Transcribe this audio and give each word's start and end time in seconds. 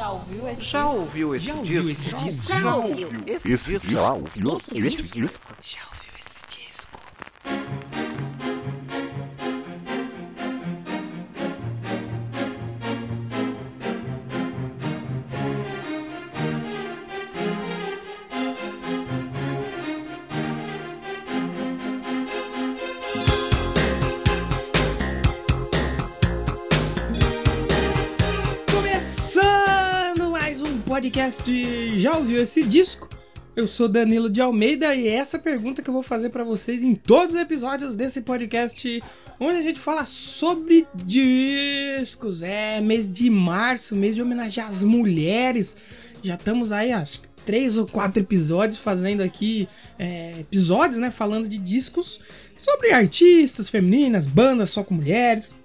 Já 0.00 0.08
ouviu 0.12 0.48
esse 0.48 0.62
Já 0.64 0.82
disco? 0.82 0.98
ouviu 0.98 1.34
esse 1.34 1.46
Já 1.46 1.52
disco? 1.52 1.60
ouviu 1.60 1.90
esse 1.92 2.10
disco? 2.14 2.46
Já 2.46 2.74
ouviu 2.74 3.22
esse, 3.26 3.52
Esse 3.52 3.72
disco? 3.72 3.90
já 3.92 4.12
ouviu 4.14 4.56
Esse 4.56 4.74
disco? 4.80 5.18
disco? 5.20 5.56
Já 5.60 5.80
ouviu 5.92 6.00
esse 6.00 6.09
podcast 31.10 31.98
Já 31.98 32.16
ouviu 32.16 32.40
esse 32.40 32.62
disco? 32.62 33.08
Eu 33.56 33.66
sou 33.66 33.88
Danilo 33.88 34.30
de 34.30 34.40
Almeida 34.40 34.94
e 34.94 35.08
essa 35.08 35.40
pergunta 35.40 35.82
que 35.82 35.90
eu 35.90 35.94
vou 35.94 36.04
fazer 36.04 36.30
pra 36.30 36.44
vocês 36.44 36.84
em 36.84 36.94
todos 36.94 37.34
os 37.34 37.40
episódios 37.40 37.96
desse 37.96 38.20
podcast, 38.20 39.02
onde 39.40 39.56
a 39.56 39.62
gente 39.62 39.80
fala 39.80 40.04
sobre 40.04 40.86
discos. 40.94 42.44
É 42.44 42.80
mês 42.80 43.12
de 43.12 43.28
março, 43.28 43.96
mês 43.96 44.14
de 44.14 44.22
homenagear 44.22 44.68
as 44.68 44.84
mulheres. 44.84 45.76
Já 46.22 46.36
estamos 46.36 46.70
aí, 46.70 46.92
acho 46.92 47.22
que 47.22 47.28
três 47.44 47.76
ou 47.76 47.88
quatro 47.88 48.22
episódios 48.22 48.78
fazendo 48.78 49.20
aqui 49.20 49.68
é, 49.98 50.38
episódios, 50.38 50.98
né, 51.00 51.10
falando 51.10 51.48
de 51.48 51.58
discos 51.58 52.20
sobre 52.56 52.92
artistas 52.92 53.68
femininas, 53.68 54.26
bandas 54.26 54.70
só 54.70 54.84
com 54.84 54.94
mulheres. 54.94 55.56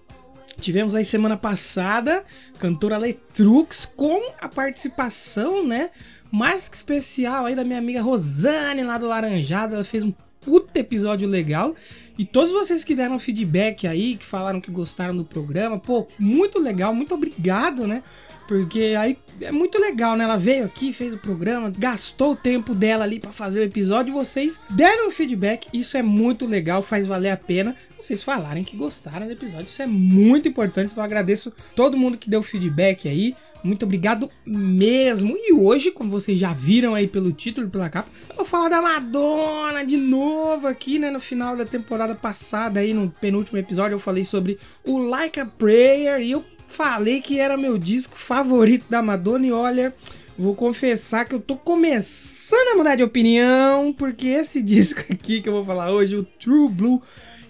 Tivemos 0.60 0.96
aí 0.96 1.06
semana 1.06 1.38
passada 1.38 2.24
cantora 2.60 2.98
Letrux 2.98 3.86
com 3.86 4.34
a 4.40 4.48
participação, 4.48 5.66
né? 5.66 5.92
Mais 6.32 6.68
que 6.68 6.76
especial 6.76 7.46
aí 7.46 7.56
da 7.56 7.64
minha 7.64 7.80
amiga 7.80 8.02
Rosane 8.02 8.84
lá 8.84 8.98
do 8.98 9.08
Laranjada. 9.08 9.76
Ela 9.76 9.86
fez 9.86 10.04
um 10.04 10.14
puta 10.42 10.80
episódio 10.80 11.28
legal. 11.28 11.76
E 12.18 12.26
todos 12.26 12.52
vocês 12.52 12.84
que 12.84 12.96
deram 12.96 13.20
feedback 13.20 13.88
aí, 13.88 14.16
que 14.16 14.26
falaram 14.26 14.62
que 14.62 14.72
gostaram 14.72 15.16
do 15.16 15.26
programa, 15.26 15.78
pô, 15.78 16.08
muito 16.18 16.60
legal, 16.60 16.94
muito 16.94 17.14
obrigado, 17.14 17.86
né? 17.88 18.04
Porque 18.48 18.94
aí 18.98 19.18
é 19.42 19.52
muito 19.52 19.80
legal, 19.80 20.16
né? 20.16 20.24
Ela 20.24 20.38
veio 20.38 20.66
aqui, 20.66 20.94
fez 20.94 21.14
o 21.14 21.18
programa, 21.18 21.74
gastou 21.76 22.34
o 22.34 22.36
tempo 22.36 22.76
dela 22.76 23.04
ali 23.04 23.20
pra 23.20 23.32
fazer 23.32 23.62
o 23.62 23.64
episódio 23.64 24.14
vocês 24.14 24.62
deram 24.70 25.10
feedback. 25.10 25.68
Isso 25.74 25.98
é 25.98 26.04
muito 26.04 26.46
legal, 26.46 26.84
faz 26.84 27.08
valer 27.08 27.32
a 27.32 27.38
pena 27.38 27.76
vocês 27.98 28.22
falarem 28.22 28.64
que 28.64 28.78
gostaram 28.78 29.26
do 29.26 29.34
episódio. 29.34 29.66
Isso 29.66 29.82
é 29.82 29.88
muito 29.88 30.48
importante. 30.48 30.92
Então 30.92 31.04
agradeço 31.04 31.52
todo 31.76 31.98
mundo 31.98 32.18
que 32.18 32.30
deu 32.30 32.44
feedback 32.44 33.10
aí. 33.10 33.36
Muito 33.64 33.84
obrigado 33.84 34.30
mesmo. 34.46 35.36
E 35.36 35.54
hoje, 35.54 35.92
como 35.92 36.10
vocês 36.10 36.40
já 36.40 36.54
viram 36.54 36.94
aí 36.94 37.08
pelo 37.08 37.32
título, 37.32 37.70
pela 37.70 37.90
capa, 37.90 38.10
eu 38.30 38.36
vou 38.36 38.46
falar 38.46 38.70
da 38.70 38.82
Madonna 38.82 39.84
de 39.84 39.98
novo 39.98 40.68
aqui, 40.68 41.00
né? 41.00 41.10
No 41.10 41.20
final 41.20 41.58
da 41.58 41.66
temporada 41.66 42.14
passada, 42.14 42.80
aí 42.80 42.94
no 42.94 43.10
penúltimo 43.10 43.58
episódio, 43.58 43.96
eu 43.96 44.00
falei 44.00 44.24
sobre 44.24 44.60
o 44.86 44.98
Like 45.00 45.40
a 45.40 45.46
Prayer 45.46 46.22
e 46.22 46.32
eu 46.32 46.46
falei 46.68 47.22
que 47.22 47.40
era 47.40 47.58
meu 47.58 47.78
disco 47.78 48.18
favorito 48.18 48.86
da 48.90 49.02
Madonna. 49.02 49.48
E 49.48 49.52
olha, 49.52 49.96
vou 50.38 50.54
confessar 50.54 51.26
que 51.26 51.34
eu 51.34 51.40
tô 51.40 51.56
começando 51.56 52.74
a 52.74 52.76
mudar 52.76 52.96
de 52.96 53.04
opinião, 53.04 53.94
porque 53.94 54.28
esse 54.28 54.62
disco 54.64 55.02
aqui 55.12 55.42
que 55.42 55.50
eu 55.50 55.54
vou 55.54 55.66
falar 55.66 55.92
hoje, 55.92 56.16
o 56.16 56.24
True 56.24 56.70
Blue. 56.70 57.02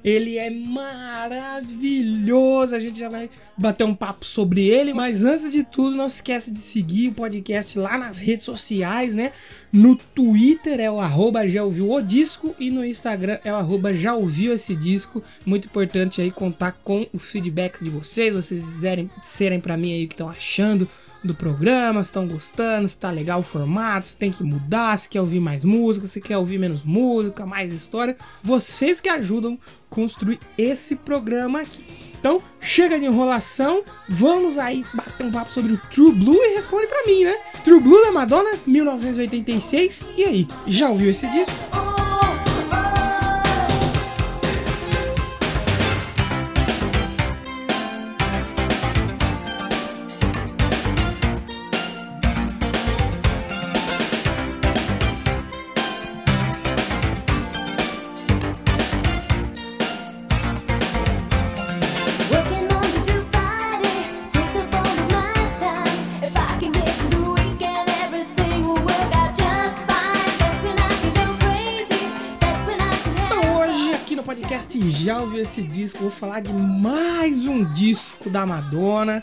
Ele 0.06 0.38
é 0.38 0.52
maravilhoso. 0.52 1.66
A 2.76 2.80
gente 2.80 3.00
já 3.00 3.10
vai 3.10 3.28
bater 3.58 3.84
um 3.84 3.96
papo 3.96 4.24
sobre 4.24 4.68
ele. 4.68 4.94
Mas 4.94 5.26
antes 5.26 5.52
de 5.52 5.64
tudo, 5.64 5.98
não 5.98 6.06
esquece 6.06 6.52
de 6.52 6.60
seguir 6.60 7.08
o 7.08 7.14
podcast 7.16 7.80
lá 7.80 7.98
nas 7.98 8.20
redes 8.20 8.46
sociais, 8.46 9.16
né? 9.16 9.32
No 9.74 9.96
Twitter 9.96 10.80
é 10.80 10.92
o 10.92 11.00
arroba 11.00 11.48
já 11.48 11.64
ouviu 11.64 11.92
o 11.92 12.02
disco 12.02 12.56
e 12.60 12.70
no 12.70 12.86
Instagram 12.86 13.40
é 13.44 13.52
o 13.52 13.56
arroba 13.56 13.92
já 13.92 14.14
ouviu 14.14 14.54
esse 14.54 14.76
disco. 14.76 15.24
Muito 15.44 15.66
importante 15.66 16.22
aí 16.22 16.30
contar 16.30 16.74
com 16.84 17.08
os 17.12 17.32
feedbacks 17.32 17.82
de 17.84 17.90
vocês. 17.90 18.36
Vocês 18.36 18.64
quiserem 18.64 19.10
serem 19.24 19.60
para 19.60 19.76
mim 19.76 19.92
aí 19.92 20.06
o 20.06 20.08
que 20.08 20.14
estão 20.14 20.30
achando 20.30 20.88
do 21.26 21.36
programa, 21.36 22.04
se 22.04 22.10
estão 22.10 22.28
gostando, 22.28 22.88
se 22.88 22.98
tá 22.98 23.10
legal 23.12 23.40
o 23.40 23.44
formato, 23.44 24.10
se 24.10 24.18
tem 24.18 24.32
que 24.32 24.44
mudar, 24.44 24.98
se 24.98 25.10
quer 25.10 25.22
ouvir 25.22 25.40
mais 25.40 25.64
música, 25.64 26.08
se 26.08 26.22
quer 26.22 26.38
ouvir 26.38 26.58
menos 26.58 26.84
música, 26.84 27.46
mais 27.46 27.74
história. 27.74 28.18
Vocês 28.44 29.02
que 29.02 29.10
ajudam 29.10 29.58
construir 29.90 30.40
esse 30.58 30.96
programa 30.96 31.62
aqui. 31.62 31.84
Então, 32.20 32.42
chega 32.60 33.00
de 33.00 33.06
enrolação, 33.06 33.84
vamos 34.10 34.58
aí 34.58 34.84
bater 34.94 35.28
um 35.28 35.32
papo 35.32 35.52
sobre 35.52 35.74
o 35.74 35.78
True 35.92 36.12
Blue 36.12 36.44
e 36.44 36.56
responde 36.56 36.88
pra 36.88 37.06
mim, 37.06 37.24
né? 37.24 37.36
True 37.64 37.80
Blue 37.80 38.04
da 38.04 38.12
Madonna, 38.12 38.58
1986. 38.66 40.04
E 40.18 40.24
aí, 40.24 40.48
já 40.66 40.90
ouviu 40.90 41.12
esse 41.12 41.30
disco? 41.30 41.95
Já 75.06 75.22
ouviu 75.22 75.40
esse 75.40 75.62
disco, 75.62 76.00
vou 76.00 76.10
falar 76.10 76.40
de 76.40 76.52
mais 76.52 77.46
um 77.46 77.64
disco 77.64 78.28
da 78.28 78.44
Madonna. 78.44 79.22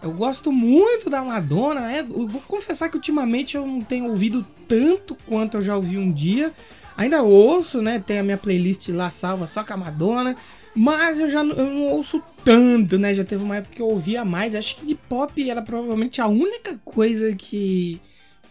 Eu 0.00 0.12
gosto 0.12 0.52
muito 0.52 1.10
da 1.10 1.24
Madonna? 1.24 1.92
Eu 1.92 2.28
vou 2.28 2.40
confessar 2.42 2.88
que 2.88 2.94
ultimamente 2.94 3.56
eu 3.56 3.66
não 3.66 3.80
tenho 3.80 4.10
ouvido 4.10 4.46
tanto 4.68 5.16
quanto 5.26 5.56
eu 5.56 5.62
já 5.62 5.74
ouvi 5.74 5.98
um 5.98 6.12
dia. 6.12 6.52
Ainda 6.96 7.24
ouço, 7.24 7.82
né? 7.82 7.98
Tem 7.98 8.20
a 8.20 8.22
minha 8.22 8.36
playlist 8.36 8.88
lá 8.90 9.10
salva 9.10 9.48
só 9.48 9.64
com 9.64 9.72
a 9.72 9.76
Madonna. 9.76 10.36
Mas 10.72 11.18
eu 11.18 11.28
já 11.28 11.42
não, 11.42 11.56
eu 11.56 11.66
não 11.66 11.82
ouço 11.88 12.22
tanto, 12.44 12.96
né? 12.96 13.12
Já 13.12 13.24
teve 13.24 13.42
uma 13.42 13.56
época 13.56 13.74
que 13.74 13.82
eu 13.82 13.88
ouvia 13.88 14.24
mais. 14.24 14.54
Acho 14.54 14.76
que 14.76 14.86
de 14.86 14.94
pop 14.94 15.50
era 15.50 15.62
provavelmente 15.62 16.20
a 16.20 16.28
única 16.28 16.78
coisa 16.84 17.34
que, 17.34 18.00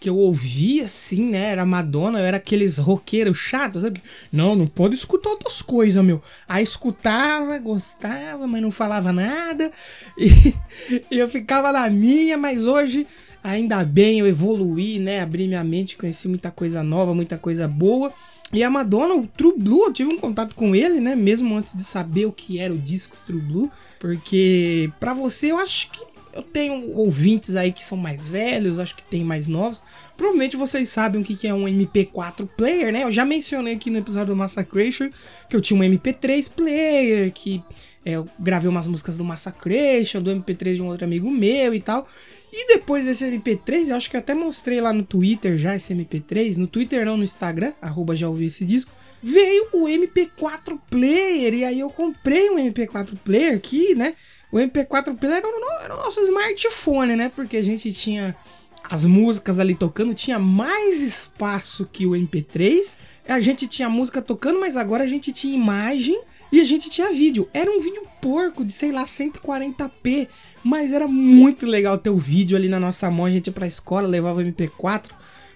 que 0.03 0.09
eu 0.09 0.17
ouvia, 0.17 0.83
assim, 0.83 1.29
né? 1.29 1.51
Era 1.51 1.65
Madonna, 1.65 2.19
eu 2.19 2.25
era 2.25 2.35
aqueles 2.35 2.77
roqueiros 2.77 3.37
chatos, 3.37 3.83
sabe? 3.83 4.03
Não, 4.29 4.53
não 4.53 4.67
pode 4.67 4.95
escutar 4.95 5.29
outras 5.29 5.61
coisas, 5.61 6.03
meu. 6.03 6.21
Aí 6.45 6.61
escutava, 6.61 7.57
gostava, 7.57 8.45
mas 8.45 8.61
não 8.61 8.69
falava 8.69 9.13
nada. 9.13 9.71
E, 10.17 10.53
eu 11.09 11.29
ficava 11.29 11.71
na 11.71 11.89
minha, 11.89 12.37
mas 12.37 12.67
hoje, 12.67 13.07
ainda 13.41 13.81
bem, 13.85 14.19
eu 14.19 14.27
evoluí, 14.27 14.99
né? 14.99 15.21
Abri 15.21 15.47
minha 15.47 15.63
mente, 15.63 15.95
conheci 15.95 16.27
muita 16.27 16.51
coisa 16.51 16.83
nova, 16.83 17.15
muita 17.15 17.37
coisa 17.37 17.65
boa. 17.65 18.11
E 18.51 18.61
a 18.61 18.69
Madonna, 18.69 19.15
o 19.15 19.25
True 19.25 19.57
Blue, 19.57 19.85
eu 19.85 19.93
tive 19.93 20.11
um 20.11 20.17
contato 20.17 20.53
com 20.53 20.75
ele, 20.75 20.99
né? 20.99 21.15
Mesmo 21.15 21.55
antes 21.55 21.77
de 21.77 21.83
saber 21.85 22.25
o 22.25 22.31
que 22.33 22.59
era 22.59 22.73
o 22.73 22.77
disco 22.77 23.15
True 23.25 23.39
Blue. 23.39 23.71
Porque, 23.99 24.91
pra 24.99 25.13
você, 25.13 25.53
eu 25.53 25.57
acho 25.57 25.89
que 25.89 26.12
eu 26.33 26.41
tenho 26.41 26.95
ouvintes 26.97 27.55
aí 27.55 27.71
que 27.71 27.85
são 27.85 27.97
mais 27.97 28.25
velhos, 28.25 28.79
acho 28.79 28.95
que 28.95 29.03
tem 29.03 29.23
mais 29.23 29.47
novos. 29.47 29.83
Provavelmente 30.17 30.57
vocês 30.57 30.89
sabem 30.89 31.21
o 31.21 31.23
que 31.23 31.47
é 31.47 31.53
um 31.53 31.65
MP4 31.65 32.47
player, 32.57 32.91
né? 32.91 33.03
Eu 33.03 33.11
já 33.11 33.23
mencionei 33.23 33.75
aqui 33.75 33.89
no 33.89 33.99
episódio 33.99 34.33
do 34.33 34.35
Massacration 34.35 35.09
que 35.49 35.55
eu 35.55 35.61
tinha 35.61 35.79
um 35.79 35.83
MP3 35.83 36.49
player, 36.51 37.31
que 37.31 37.63
é, 38.05 38.13
eu 38.13 38.27
gravei 38.39 38.69
umas 38.69 38.87
músicas 38.87 39.15
do 39.15 39.23
Massacration, 39.23 40.21
do 40.21 40.31
MP3 40.31 40.75
de 40.75 40.81
um 40.81 40.87
outro 40.87 41.05
amigo 41.05 41.29
meu 41.29 41.73
e 41.73 41.79
tal. 41.79 42.07
E 42.51 42.67
depois 42.67 43.05
desse 43.05 43.25
MP3, 43.25 43.89
eu 43.89 43.95
acho 43.95 44.09
que 44.09 44.15
eu 44.15 44.19
até 44.19 44.35
mostrei 44.35 44.79
lá 44.79 44.93
no 44.93 45.03
Twitter 45.03 45.57
já 45.57 45.75
esse 45.75 45.93
MP3, 45.93 46.57
no 46.57 46.67
Twitter 46.67 47.05
não, 47.05 47.17
no 47.17 47.23
Instagram, 47.23 47.73
arroba 47.81 48.15
já 48.15 48.29
ouvi 48.29 48.45
esse 48.45 48.63
disco, 48.63 48.91
veio 49.23 49.69
o 49.73 49.85
MP4 49.85 50.77
Player, 50.89 51.53
e 51.53 51.63
aí 51.63 51.79
eu 51.79 51.89
comprei 51.89 52.51
um 52.51 52.57
MP4 52.57 53.17
Player 53.23 53.59
que, 53.59 53.95
né, 53.95 54.13
o 54.53 54.57
MP4 54.57 55.17
Player 55.17 55.37
era 55.37 55.47
o, 55.47 55.83
era 55.83 55.95
o 55.95 55.97
nosso 55.97 56.21
smartphone, 56.21 57.15
né, 57.15 57.31
porque 57.35 57.57
a 57.57 57.63
gente 57.63 57.91
tinha 57.91 58.35
as 58.83 59.03
músicas 59.03 59.59
ali 59.59 59.73
tocando, 59.73 60.13
tinha 60.13 60.37
mais 60.37 61.01
espaço 61.01 61.89
que 61.91 62.05
o 62.05 62.11
MP3, 62.11 62.99
a 63.27 63.39
gente 63.39 63.67
tinha 63.67 63.89
música 63.89 64.21
tocando, 64.21 64.59
mas 64.59 64.77
agora 64.77 65.05
a 65.05 65.07
gente 65.07 65.33
tinha 65.33 65.55
imagem 65.55 66.21
e 66.51 66.61
a 66.61 66.63
gente 66.63 66.87
tinha 66.87 67.11
vídeo. 67.11 67.49
Era 67.51 67.71
um 67.71 67.81
vídeo 67.81 68.05
porco 68.21 68.63
de, 68.63 68.71
sei 68.71 68.91
lá, 68.91 69.05
140p, 69.05 70.27
mas 70.63 70.93
era 70.93 71.07
muito 71.07 71.65
legal 71.65 71.97
ter 71.97 72.11
o 72.11 72.17
vídeo 72.17 72.55
ali 72.55 72.69
na 72.69 72.79
nossa 72.79 73.09
mão. 73.09 73.25
A 73.25 73.31
gente 73.31 73.47
ia 73.47 73.53
pra 73.53 73.65
escola, 73.65 74.07
levava 74.07 74.39
o 74.39 74.43
MP4, 74.43 75.09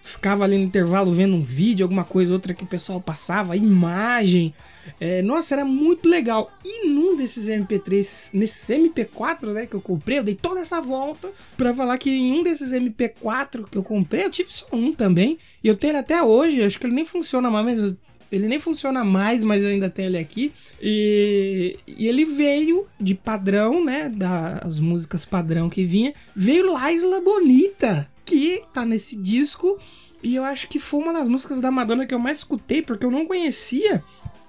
ficava 0.08 0.44
ali 0.44 0.58
no 0.58 0.64
intervalo 0.64 1.14
vendo 1.14 1.36
um 1.36 1.42
vídeo, 1.42 1.84
alguma 1.84 2.04
coisa, 2.04 2.34
outra 2.34 2.54
que 2.54 2.64
o 2.64 2.68
pessoal 2.68 3.02
passava, 3.02 3.56
imagem. 3.56 4.54
É, 5.00 5.22
nossa, 5.22 5.56
era 5.56 5.66
muito 5.66 6.08
legal. 6.08 6.52
E 6.64 6.88
num 6.88 7.16
desses 7.16 7.48
MP3, 7.48 8.30
nesse 8.34 8.74
MP4, 8.74 9.54
né, 9.54 9.66
que 9.66 9.76
eu 9.76 9.82
comprei, 9.82 10.20
eu 10.20 10.24
dei 10.24 10.36
toda 10.36 10.62
essa 10.62 10.82
volta 10.82 11.30
pra 11.56 11.74
falar 11.74 11.98
que 11.98 12.10
em 12.10 12.40
um 12.40 12.44
desses 12.44 12.72
MP4 12.72 13.66
que 13.70 13.78
eu 13.78 13.84
comprei, 13.84 14.26
eu 14.26 14.32
tive 14.32 14.52
só 14.52 14.68
um 14.72 14.94
também. 14.94 15.38
E 15.64 15.68
eu 15.68 15.76
tenho 15.76 15.92
ele 15.92 16.00
até 16.00 16.24
hoje, 16.24 16.64
acho 16.64 16.80
que 16.80 16.86
ele 16.86 16.96
nem 16.96 17.06
funciona 17.06 17.52
mais, 17.52 17.78
mas 17.78 17.96
ele 18.32 18.48
nem 18.48 18.60
funciona 18.60 19.04
mais, 19.04 19.44
mas 19.44 19.64
eu 19.64 19.70
ainda 19.70 19.90
tenho 19.90 20.10
ele 20.10 20.18
aqui. 20.18 20.54
E, 20.82 21.78
e 21.88 22.08
ele 22.08 22.26
veio 22.26 22.86
de 23.00 23.16
padrão, 23.16 23.84
né? 23.84 24.10
Das 24.10 24.80
músicas 24.80 25.26
padrão 25.26 25.70
que 25.70 25.86
vinha. 25.86 26.14
Veio 26.36 26.72
La 26.72 26.92
Isla 26.92 27.22
Bonita, 27.22 28.10
que 28.28 28.62
tá 28.74 28.86
nesse 28.86 29.16
disco. 29.16 29.80
E 30.22 30.36
eu 30.36 30.44
acho 30.44 30.68
que 30.68 30.80
foi 30.80 31.00
uma 31.00 31.14
das 31.14 31.28
músicas 31.28 31.60
da 31.60 31.72
Madonna 31.72 32.06
que 32.06 32.14
eu 32.14 32.20
mais 32.20 32.40
escutei, 32.40 32.82
porque 32.82 33.06
eu 33.06 33.12
não 33.12 33.26
conhecia. 33.26 34.04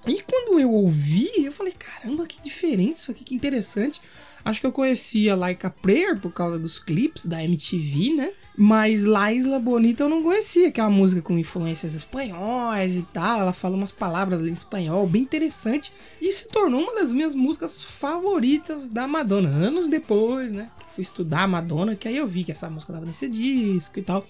E 0.07 0.23
quando 0.23 0.59
eu 0.59 0.73
ouvi, 0.73 1.31
eu 1.37 1.53
falei, 1.53 1.73
caramba, 1.73 2.27
que 2.27 2.41
diferente 2.43 2.99
isso 2.99 3.11
aqui, 3.11 3.25
que 3.25 3.35
interessante. 3.35 4.01
Acho 4.45 4.61
que 4.61 4.67
eu 4.67 4.73
conhecia 4.73 5.37
Like 5.37 5.67
a 5.67 5.71
Prayer 5.71 6.19
por 6.19 6.33
causa 6.33 6.59
dos 6.59 6.79
clipes 6.79 7.27
da 7.27 7.43
MTV, 7.45 8.15
né? 8.15 8.31
Mas 8.57 9.05
La 9.05 9.33
Isla 9.33 9.59
Bonita 9.59 10.05
eu 10.05 10.09
não 10.09 10.23
conhecia, 10.23 10.73
que 10.73 10.81
é 10.81 10.83
uma 10.83 10.91
música 10.91 11.21
com 11.21 11.39
influências 11.39 11.93
espanhóis 11.93 12.97
e 12.97 13.03
tal. 13.03 13.41
Ela 13.41 13.53
fala 13.53 13.77
umas 13.77 13.93
palavras 13.93 14.41
em 14.41 14.53
espanhol, 14.53 15.07
bem 15.07 15.23
interessante. 15.23 15.93
E 16.21 16.33
se 16.33 16.49
tornou 16.49 16.81
uma 16.81 16.95
das 16.95 17.13
minhas 17.13 17.35
músicas 17.35 17.77
favoritas 17.77 18.89
da 18.89 19.07
Madonna. 19.07 19.51
Anos 19.51 19.89
depois, 19.89 20.51
né? 20.51 20.71
Fui 20.99 21.05
estudar 21.05 21.45
a 21.45 21.47
Madonna, 21.47 21.95
que 21.95 22.09
aí 22.09 22.17
eu 22.17 22.27
vi 22.27 22.43
que 22.43 22.50
essa 22.50 22.69
música 22.69 22.93
tava 22.93 23.06
nesse 23.06 23.29
disco 23.29 24.00
e 24.00 24.03
tal. 24.03 24.27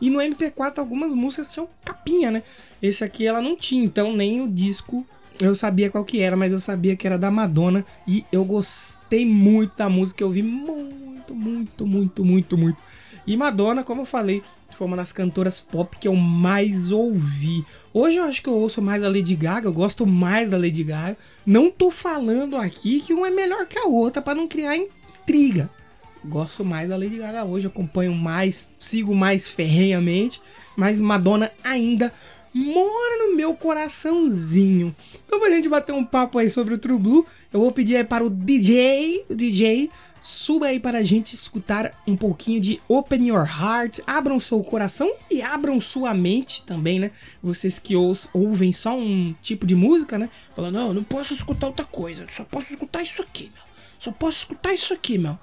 E 0.00 0.08
no 0.08 0.20
MP4 0.20 0.78
algumas 0.78 1.12
músicas 1.14 1.52
tinham 1.52 1.68
capinha, 1.84 2.30
né? 2.30 2.44
Esse 2.80 3.02
aqui 3.02 3.26
ela 3.26 3.42
não 3.42 3.56
tinha, 3.56 3.84
então 3.84 4.12
nem 4.14 4.40
o 4.40 4.48
disco 4.48 5.04
eu 5.40 5.56
sabia 5.56 5.90
qual 5.90 6.04
que 6.04 6.20
era, 6.20 6.36
mas 6.36 6.52
eu 6.52 6.60
sabia 6.60 6.94
que 6.94 7.08
era 7.08 7.18
da 7.18 7.28
Madonna 7.28 7.84
e 8.06 8.24
eu 8.30 8.44
gostei 8.44 9.26
muito 9.26 9.76
da 9.76 9.88
música, 9.88 10.22
eu 10.22 10.28
ouvi 10.28 10.44
muito, 10.44 11.34
muito, 11.34 11.84
muito, 11.84 12.24
muito, 12.24 12.56
muito. 12.56 12.78
E 13.26 13.36
Madonna, 13.36 13.82
como 13.82 14.02
eu 14.02 14.06
falei, 14.06 14.44
foi 14.78 14.86
uma 14.86 14.96
das 14.96 15.10
cantoras 15.10 15.58
pop 15.58 15.98
que 15.98 16.06
eu 16.06 16.14
mais 16.14 16.92
ouvi. 16.92 17.66
Hoje 17.92 18.18
eu 18.18 18.24
acho 18.26 18.40
que 18.40 18.48
eu 18.48 18.54
ouço 18.54 18.80
mais 18.80 19.02
a 19.02 19.08
Lady 19.08 19.34
Gaga, 19.34 19.66
eu 19.66 19.72
gosto 19.72 20.06
mais 20.06 20.48
da 20.48 20.56
Lady 20.56 20.84
Gaga. 20.84 21.18
Não 21.44 21.68
tô 21.68 21.90
falando 21.90 22.54
aqui 22.54 23.00
que 23.00 23.12
uma 23.12 23.26
é 23.26 23.30
melhor 23.32 23.66
que 23.66 23.76
a 23.76 23.86
outra 23.86 24.22
para 24.22 24.36
não 24.36 24.46
criar 24.46 24.76
intriga. 24.76 25.68
Gosto 26.24 26.64
mais 26.64 26.88
da 26.88 26.96
Lady 26.96 27.18
Gaga 27.18 27.44
hoje, 27.44 27.66
acompanho 27.66 28.14
mais, 28.14 28.68
sigo 28.78 29.14
mais 29.14 29.50
ferrenhamente, 29.50 30.40
mas 30.76 31.00
Madonna 31.00 31.50
ainda 31.64 32.12
mora 32.54 33.26
no 33.26 33.34
meu 33.34 33.54
coraçãozinho. 33.54 34.94
Então 35.26 35.40
pra 35.40 35.50
gente 35.50 35.68
bater 35.68 35.92
um 35.92 36.04
papo 36.04 36.38
aí 36.38 36.48
sobre 36.48 36.74
o 36.74 36.78
True 36.78 36.98
Blue, 36.98 37.26
eu 37.52 37.60
vou 37.60 37.72
pedir 37.72 37.96
aí 37.96 38.04
para 38.04 38.22
o 38.22 38.30
DJ, 38.30 39.24
o 39.28 39.34
DJ, 39.34 39.90
suba 40.20 40.66
aí 40.66 40.78
para 40.78 40.98
a 40.98 41.02
gente 41.02 41.34
escutar 41.34 42.00
um 42.06 42.16
pouquinho 42.16 42.60
de 42.60 42.80
Open 42.86 43.26
Your 43.26 43.44
Heart, 43.44 44.00
abram 44.06 44.38
seu 44.38 44.62
coração 44.62 45.12
e 45.28 45.42
abram 45.42 45.80
sua 45.80 46.14
mente 46.14 46.62
também, 46.62 47.00
né? 47.00 47.10
Vocês 47.42 47.80
que 47.80 47.96
ouvem 47.96 48.72
só 48.72 48.96
um 48.96 49.34
tipo 49.42 49.66
de 49.66 49.74
música, 49.74 50.18
né? 50.18 50.30
Falando, 50.54 50.74
não, 50.74 50.94
não 50.94 51.02
posso 51.02 51.34
escutar 51.34 51.66
outra 51.66 51.84
coisa, 51.84 52.26
só 52.30 52.44
posso 52.44 52.70
escutar 52.70 53.02
isso 53.02 53.22
aqui, 53.22 53.50
meu. 53.52 53.64
Só 53.98 54.12
posso 54.12 54.38
escutar 54.38 54.72
isso 54.72 54.92
aqui, 54.92 55.18
meu. 55.18 55.38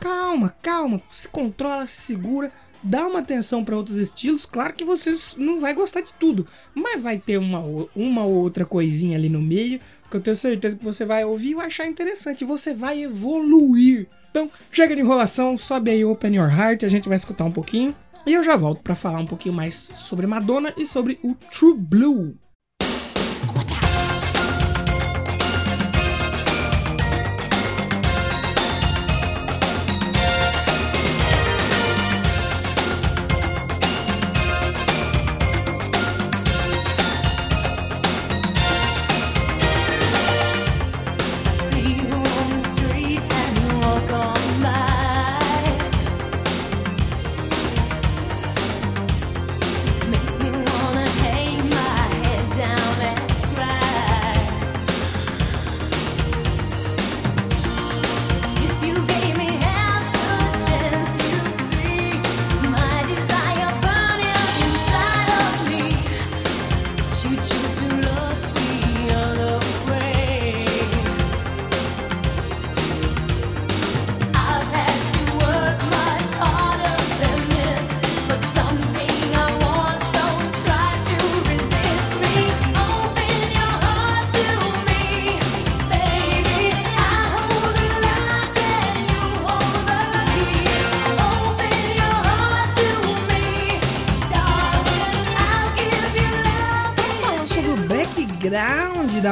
Calma, 0.00 0.54
calma, 0.60 1.00
se 1.08 1.28
controla, 1.28 1.86
se 1.88 2.00
segura, 2.00 2.52
dá 2.82 3.06
uma 3.06 3.20
atenção 3.20 3.64
para 3.64 3.76
outros 3.76 3.96
estilos. 3.96 4.44
Claro 4.44 4.74
que 4.74 4.84
você 4.84 5.14
não 5.38 5.60
vai 5.60 5.74
gostar 5.74 6.02
de 6.02 6.12
tudo, 6.14 6.46
mas 6.74 7.00
vai 7.00 7.18
ter 7.18 7.38
uma, 7.38 7.60
uma 7.94 8.24
ou 8.24 8.34
outra 8.34 8.66
coisinha 8.66 9.16
ali 9.16 9.28
no 9.28 9.40
meio 9.40 9.80
que 10.14 10.18
eu 10.18 10.20
tenho 10.20 10.36
certeza 10.36 10.76
que 10.76 10.84
você 10.84 11.04
vai 11.04 11.24
ouvir 11.24 11.56
e 11.56 11.60
achar 11.60 11.88
interessante. 11.88 12.44
Você 12.44 12.72
vai 12.72 13.02
evoluir. 13.02 14.06
Então, 14.30 14.48
chega 14.70 14.94
de 14.94 15.00
enrolação, 15.00 15.58
sobe 15.58 15.90
aí 15.90 16.04
Open 16.04 16.36
Your 16.36 16.48
Heart, 16.48 16.84
a 16.84 16.88
gente 16.88 17.08
vai 17.08 17.16
escutar 17.16 17.44
um 17.44 17.50
pouquinho. 17.50 17.94
E 18.24 18.32
eu 18.32 18.44
já 18.44 18.56
volto 18.56 18.80
para 18.80 18.94
falar 18.94 19.18
um 19.18 19.26
pouquinho 19.26 19.54
mais 19.54 19.74
sobre 19.74 20.26
Madonna 20.26 20.72
e 20.76 20.86
sobre 20.86 21.18
o 21.22 21.34
True 21.34 21.74
Blue. 21.74 22.36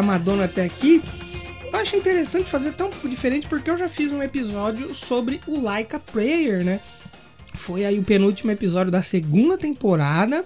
Madonna 0.03 0.45
até 0.45 0.65
aqui, 0.65 1.03
eu 1.73 1.79
acho 1.79 1.97
interessante 1.97 2.51
fazer 2.51 2.73
tão 2.73 2.91
diferente 3.05 3.47
porque 3.49 3.71
eu 3.71 3.79
já 3.79 3.89
fiz 3.89 4.13
um 4.13 4.23
episódio 4.23 4.95
sobre 4.95 5.41
o 5.47 5.61
Like 5.61 5.97
a 5.97 5.99
Prayer, 5.99 6.65
né? 6.65 6.81
Foi 7.55 7.85
aí 7.85 7.99
o 7.99 8.03
penúltimo 8.03 8.51
episódio 8.51 8.91
da 8.91 9.03
segunda 9.03 9.57
temporada. 9.57 10.45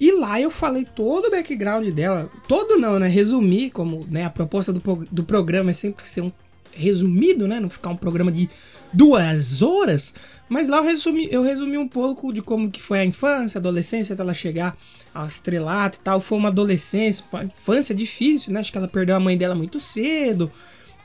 E 0.00 0.10
lá 0.12 0.40
eu 0.40 0.50
falei 0.50 0.84
todo 0.84 1.26
o 1.26 1.30
background 1.30 1.88
dela. 1.90 2.30
Todo 2.48 2.78
não, 2.78 2.98
né? 2.98 3.06
Resumi, 3.06 3.70
como 3.70 4.06
né, 4.10 4.24
a 4.24 4.30
proposta 4.30 4.72
do, 4.72 4.80
do 5.10 5.24
programa 5.24 5.70
é 5.70 5.74
sempre 5.74 6.06
ser 6.06 6.22
um 6.22 6.32
resumido, 6.72 7.46
né? 7.46 7.60
Não 7.60 7.70
ficar 7.70 7.90
um 7.90 7.96
programa 7.96 8.32
de 8.32 8.48
duas 8.92 9.62
horas. 9.62 10.14
Mas 10.48 10.68
lá 10.68 10.78
eu 10.78 10.84
resumi, 10.84 11.28
eu 11.30 11.42
resumi 11.42 11.78
um 11.78 11.86
pouco 11.86 12.32
de 12.32 12.42
como 12.42 12.70
que 12.70 12.80
foi 12.80 13.00
a 13.00 13.04
infância, 13.04 13.58
a 13.58 13.60
adolescência, 13.60 14.14
até 14.14 14.22
ela 14.22 14.34
chegar 14.34 14.76
ao 15.14 15.26
estrelato 15.26 15.98
e 15.98 16.00
tal. 16.00 16.20
Foi 16.20 16.38
uma 16.38 16.48
adolescência, 16.48 17.24
uma 17.32 17.44
infância 17.44 17.94
difícil, 17.94 18.52
né? 18.52 18.60
Acho 18.60 18.72
que 18.72 18.78
ela 18.78 18.88
perdeu 18.88 19.16
a 19.16 19.20
mãe 19.20 19.36
dela 19.36 19.54
muito 19.54 19.80
cedo. 19.80 20.50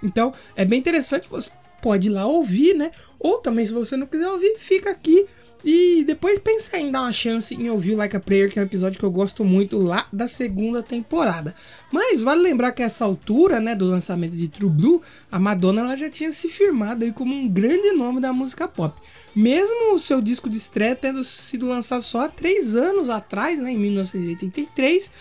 Então, 0.01 0.33
é 0.55 0.63
bem 0.63 0.79
interessante, 0.79 1.27
você 1.29 1.49
pode 1.81 2.07
ir 2.07 2.11
lá 2.11 2.25
ouvir, 2.25 2.75
né? 2.75 2.91
Ou 3.19 3.39
também, 3.39 3.65
se 3.65 3.73
você 3.73 3.97
não 3.97 4.07
quiser 4.07 4.27
ouvir, 4.29 4.57
fica 4.59 4.91
aqui 4.91 5.25
e 5.63 6.03
depois 6.05 6.39
pensa 6.39 6.77
em 6.77 6.91
dar 6.91 7.01
uma 7.01 7.11
chance 7.11 7.53
em 7.55 7.69
ouvir 7.69 7.93
o 7.93 7.97
Like 7.97 8.15
a 8.15 8.19
Prayer, 8.19 8.49
que 8.51 8.59
é 8.59 8.61
um 8.61 8.65
episódio 8.65 8.99
que 8.99 9.05
eu 9.05 9.11
gosto 9.11 9.43
muito 9.43 9.77
lá 9.77 10.07
da 10.13 10.27
segunda 10.27 10.83
temporada. 10.83 11.55
Mas 11.91 12.21
vale 12.21 12.41
lembrar 12.41 12.71
que 12.71 12.83
essa 12.83 13.03
altura, 13.03 13.59
né, 13.59 13.75
do 13.75 13.85
lançamento 13.85 14.35
de 14.35 14.47
True 14.47 14.69
Blue, 14.69 15.01
a 15.31 15.39
Madonna 15.39 15.81
ela 15.81 15.97
já 15.97 16.09
tinha 16.09 16.31
se 16.31 16.47
firmado 16.47 17.03
aí 17.03 17.11
como 17.11 17.33
um 17.33 17.47
grande 17.49 17.91
nome 17.91 18.21
da 18.21 18.31
música 18.31 18.67
pop. 18.67 18.95
Mesmo 19.37 19.93
o 19.93 19.99
seu 19.99 20.19
disco 20.19 20.49
de 20.49 20.57
estreia 20.57 20.95
tendo 20.95 21.23
sido 21.23 21.67
lançado 21.67 22.01
só 22.01 22.21
há 22.21 22.27
três 22.27 22.75
anos 22.75 23.07
atrás, 23.07 23.59
né, 23.59 23.71
em 23.71 23.77
1983, 23.77 25.11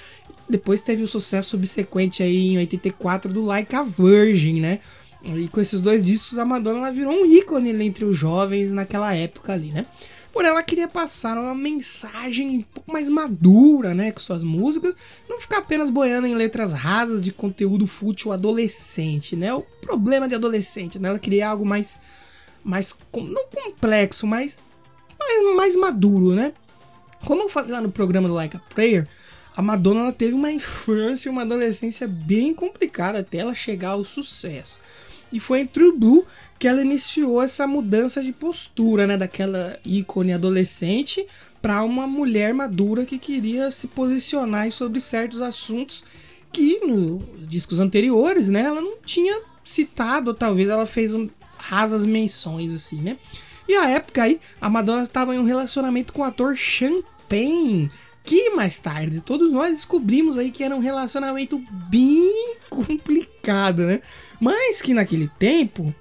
depois 0.48 0.80
teve 0.80 1.02
o 1.02 1.08
sucesso 1.08 1.50
subsequente 1.50 2.22
aí 2.22 2.54
em 2.54 2.56
84 2.56 3.30
do 3.30 3.44
Like 3.44 3.76
a 3.76 3.82
Virgin, 3.82 4.58
né? 4.58 4.80
E 5.22 5.48
com 5.48 5.60
esses 5.60 5.82
dois 5.82 6.02
discos 6.02 6.38
a 6.38 6.46
Madonna 6.46 6.78
ela 6.78 6.92
virou 6.92 7.12
um 7.12 7.26
ícone 7.26 7.70
entre 7.84 8.06
os 8.06 8.16
jovens 8.16 8.72
naquela 8.72 9.14
época 9.14 9.52
ali, 9.52 9.70
né? 9.70 9.84
Porém, 10.32 10.50
ela 10.50 10.62
queria 10.62 10.88
passar 10.88 11.36
uma 11.36 11.54
mensagem 11.54 12.58
um 12.58 12.62
pouco 12.62 12.90
mais 12.90 13.10
madura, 13.10 13.92
né, 13.92 14.12
com 14.12 14.20
suas 14.20 14.42
músicas, 14.42 14.96
não 15.28 15.40
ficar 15.40 15.58
apenas 15.58 15.90
boiando 15.90 16.26
em 16.26 16.34
letras 16.34 16.72
rasas 16.72 17.20
de 17.20 17.32
conteúdo 17.32 17.86
fútil 17.86 18.32
adolescente, 18.32 19.36
né? 19.36 19.52
O 19.52 19.60
problema 19.82 20.26
de 20.26 20.34
adolescente, 20.34 20.98
né? 20.98 21.10
Ela 21.10 21.18
queria 21.18 21.50
algo 21.50 21.66
mais, 21.66 21.98
mais 22.66 22.92
não 23.14 23.46
complexo, 23.46 24.26
mas 24.26 24.58
mais, 25.18 25.54
mais 25.54 25.76
maduro, 25.76 26.34
né? 26.34 26.52
Como 27.24 27.42
eu 27.42 27.48
falei 27.48 27.70
lá 27.70 27.80
no 27.80 27.92
programa 27.92 28.28
do 28.28 28.34
Like 28.34 28.56
a 28.56 28.60
Prayer, 28.60 29.08
a 29.56 29.62
Madonna 29.62 30.00
ela 30.00 30.12
teve 30.12 30.34
uma 30.34 30.50
infância 30.50 31.28
e 31.28 31.32
uma 31.32 31.42
adolescência 31.42 32.08
bem 32.08 32.52
complicada 32.52 33.20
até 33.20 33.38
ela 33.38 33.54
chegar 33.54 33.90
ao 33.90 34.04
sucesso. 34.04 34.80
E 35.32 35.38
foi 35.38 35.60
em 35.60 35.66
True 35.66 35.96
Blue 35.96 36.26
que 36.58 36.66
ela 36.66 36.82
iniciou 36.82 37.40
essa 37.40 37.66
mudança 37.66 38.22
de 38.22 38.32
postura, 38.32 39.06
né, 39.06 39.16
daquela 39.16 39.78
ícone 39.84 40.32
adolescente 40.32 41.24
para 41.62 41.82
uma 41.82 42.06
mulher 42.06 42.52
madura 42.52 43.06
que 43.06 43.18
queria 43.18 43.70
se 43.70 43.88
posicionar 43.88 44.70
sobre 44.72 45.00
certos 45.00 45.40
assuntos 45.40 46.04
que 46.52 46.80
nos 46.80 47.46
discos 47.46 47.80
anteriores, 47.80 48.48
né, 48.48 48.62
ela 48.62 48.80
não 48.80 48.96
tinha 49.04 49.40
citado, 49.64 50.32
talvez 50.32 50.68
ela 50.68 50.86
fez 50.86 51.12
um, 51.12 51.28
rasas 51.58 52.04
menções 52.04 52.72
assim, 52.72 52.96
né? 52.96 53.16
E 53.68 53.74
a 53.74 53.88
época 53.88 54.22
aí, 54.22 54.40
a 54.60 54.70
Madonna 54.70 55.02
estava 55.02 55.34
em 55.34 55.38
um 55.38 55.44
relacionamento 55.44 56.12
com 56.12 56.22
o 56.22 56.24
ator 56.24 56.56
Champagne, 56.56 57.90
que 58.22 58.50
mais 58.50 58.78
tarde 58.78 59.20
todos 59.20 59.50
nós 59.52 59.72
descobrimos 59.72 60.36
aí 60.36 60.50
que 60.50 60.62
era 60.62 60.74
um 60.74 60.80
relacionamento 60.80 61.62
bem 61.70 62.56
complicado, 62.70 63.82
né? 63.82 64.00
Mas 64.40 64.80
que 64.80 64.94
naquele 64.94 65.28
tempo 65.38 65.94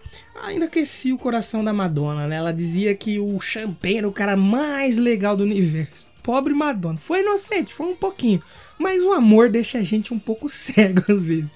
ainda 0.44 0.66
aquecia 0.66 1.14
o 1.14 1.20
coração 1.20 1.64
da 1.64 1.74
Madonna, 1.74 2.28
né? 2.28 2.36
Ela 2.36 2.52
dizia 2.54 2.96
que 2.96 3.20
o 3.20 3.40
Champagne 3.40 3.98
era 3.98 4.08
o 4.08 4.14
cara 4.14 4.36
mais 4.36 4.98
legal 4.98 5.36
do 5.36 5.44
universo. 5.44 6.08
Pobre 6.22 6.54
Madonna. 6.54 6.98
Foi 6.98 7.22
inocente, 7.22 7.74
foi 7.74 7.88
um 7.88 7.96
pouquinho. 7.96 8.42
Mas 8.80 9.02
o 9.02 9.14
amor 9.14 9.50
deixa 9.50 9.78
a 9.78 9.84
gente 9.84 10.14
um 10.14 10.20
pouco 10.20 10.50
cego 10.52 11.04
às 11.08 11.24
vezes. 11.24 11.50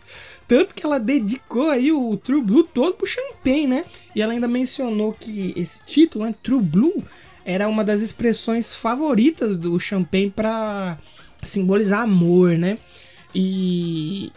Tanto 0.49 0.73
que 0.73 0.83
ela 0.83 0.99
dedicou 0.99 1.69
aí 1.69 1.91
o 1.91 2.17
True 2.17 2.41
Blue 2.41 2.63
todo 2.63 2.95
pro 2.95 3.05
Champagne, 3.05 3.67
né? 3.67 3.85
E 4.15 4.21
ela 4.21 4.33
ainda 4.33 4.47
mencionou 4.47 5.13
que 5.13 5.53
esse 5.55 5.83
título, 5.85 6.25
né, 6.25 6.33
True 6.41 6.59
Blue, 6.59 7.03
era 7.45 7.67
uma 7.67 7.83
das 7.83 8.01
expressões 8.01 8.73
favoritas 8.73 9.55
do 9.55 9.79
Champagne 9.79 10.31
para 10.35 10.97
simbolizar 11.43 12.01
amor, 12.01 12.57
né? 12.57 12.79
E 13.33 14.31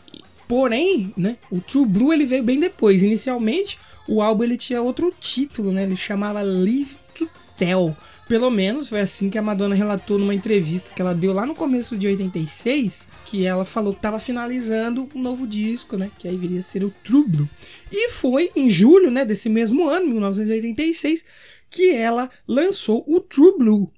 porém, 0.47 1.15
né, 1.17 1.39
o 1.51 1.63
True 1.63 1.87
Blue 1.87 2.13
ele 2.13 2.27
veio 2.27 2.43
bem 2.43 2.61
depois. 2.61 3.03
Inicialmente, 3.03 3.79
o 4.07 4.21
álbum 4.21 4.45
ele 4.45 4.59
tinha 4.59 4.83
outro 4.83 5.15
título, 5.19 5.73
né? 5.73 5.85
Ele 5.85 5.97
chamava 5.97 6.43
Live 6.43 6.99
to 7.15 7.29
Tell. 7.57 7.97
Pelo 8.29 8.51
menos 8.51 8.89
foi 8.89 9.01
assim 9.01 9.29
que 9.29 9.37
a 9.37 9.43
Madonna 9.43 9.75
relatou 9.75 10.19
numa 10.19 10.35
entrevista 10.35 10.91
que 10.95 11.03
ela 11.03 11.15
deu 11.15 11.33
lá 11.33 11.45
no 11.45 11.55
começo 11.55 11.99
de 11.99 12.07
86, 12.07 13.09
que 13.27 13.45
ela 13.45 13.65
falou 13.65 13.93
que 13.93 13.99
estava 13.99 14.19
finalizando 14.19 15.09
um 15.15 15.21
novo 15.21 15.47
disco, 15.47 15.97
né? 15.97 16.11
Que 16.19 16.29
aí 16.29 16.37
viria 16.37 16.61
a 16.61 16.63
ser 16.63 16.83
o 16.83 16.93
True 17.05 17.29
Blue. 17.29 17.49
E 17.91 18.11
foi 18.11 18.51
em 18.57 18.71
julho, 18.71 19.11
né, 19.11 19.25
desse 19.25 19.49
mesmo 19.49 19.89
ano, 19.89 20.07
1986, 20.09 21.25
que 21.69 21.91
ela 21.91 22.31
lançou 22.49 23.05
o 23.07 23.21
True 23.21 23.59
Blue. 23.59 23.93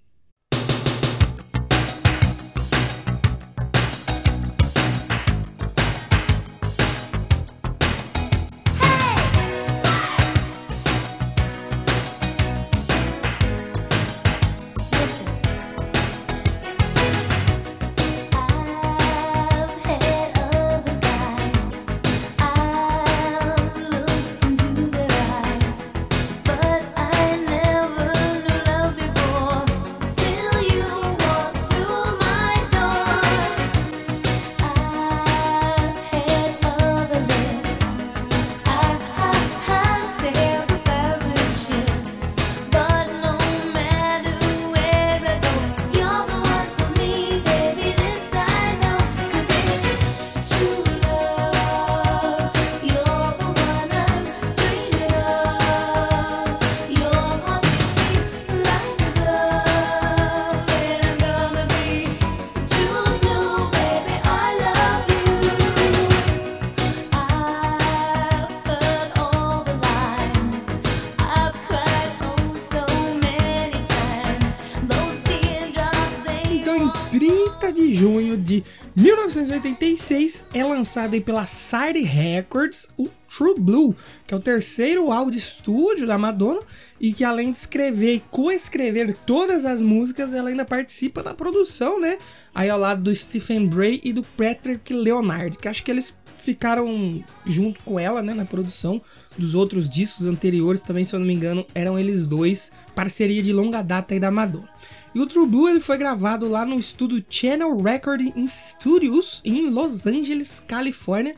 1986, 80.04 80.44
é 80.52 80.62
lançado 80.62 81.20
pela 81.22 81.46
Side 81.46 82.00
Records 82.00 82.88
o 82.96 83.08
True 83.26 83.58
Blue, 83.58 83.96
que 84.26 84.34
é 84.34 84.36
o 84.36 84.40
terceiro 84.40 85.10
álbum 85.10 85.30
de 85.30 85.38
estúdio 85.38 86.06
da 86.06 86.18
Madonna 86.18 86.60
e 87.00 87.12
que 87.12 87.24
além 87.24 87.50
de 87.50 87.56
escrever 87.56 88.16
e 88.16 88.24
coescrever 88.30 89.16
todas 89.26 89.64
as 89.64 89.80
músicas, 89.80 90.34
ela 90.34 90.50
ainda 90.50 90.64
participa 90.64 91.22
da 91.22 91.32
produção, 91.32 91.98
né? 91.98 92.18
Aí 92.54 92.68
ao 92.68 92.78
lado 92.78 93.02
do 93.02 93.16
Stephen 93.16 93.66
Bray 93.66 94.00
e 94.04 94.12
do 94.12 94.22
Patrick 94.22 94.92
Leonard, 94.92 95.58
que 95.58 95.68
acho 95.68 95.82
que 95.82 95.90
eles 95.90 96.14
ficaram 96.44 97.24
junto 97.44 97.80
com 97.82 97.98
ela, 97.98 98.22
né, 98.22 98.34
na 98.34 98.44
produção 98.44 99.00
dos 99.36 99.54
outros 99.54 99.88
discos 99.88 100.26
anteriores 100.26 100.82
também, 100.82 101.04
se 101.04 101.14
eu 101.14 101.20
não 101.20 101.26
me 101.26 101.34
engano, 101.34 101.66
eram 101.74 101.98
eles 101.98 102.26
dois, 102.26 102.70
parceria 102.94 103.42
de 103.42 103.52
longa 103.52 103.82
data 103.82 104.14
aí 104.14 104.20
da 104.20 104.30
Madonna. 104.30 104.68
E 105.14 105.20
o 105.20 105.26
True 105.26 105.46
Blue 105.46 105.68
ele 105.68 105.80
foi 105.80 105.96
gravado 105.96 106.48
lá 106.48 106.66
no 106.66 106.78
estúdio 106.78 107.24
Channel 107.28 107.76
Recording 107.76 108.32
Studios 108.48 109.40
em 109.44 109.70
Los 109.70 110.06
Angeles, 110.06 110.58
Califórnia, 110.60 111.34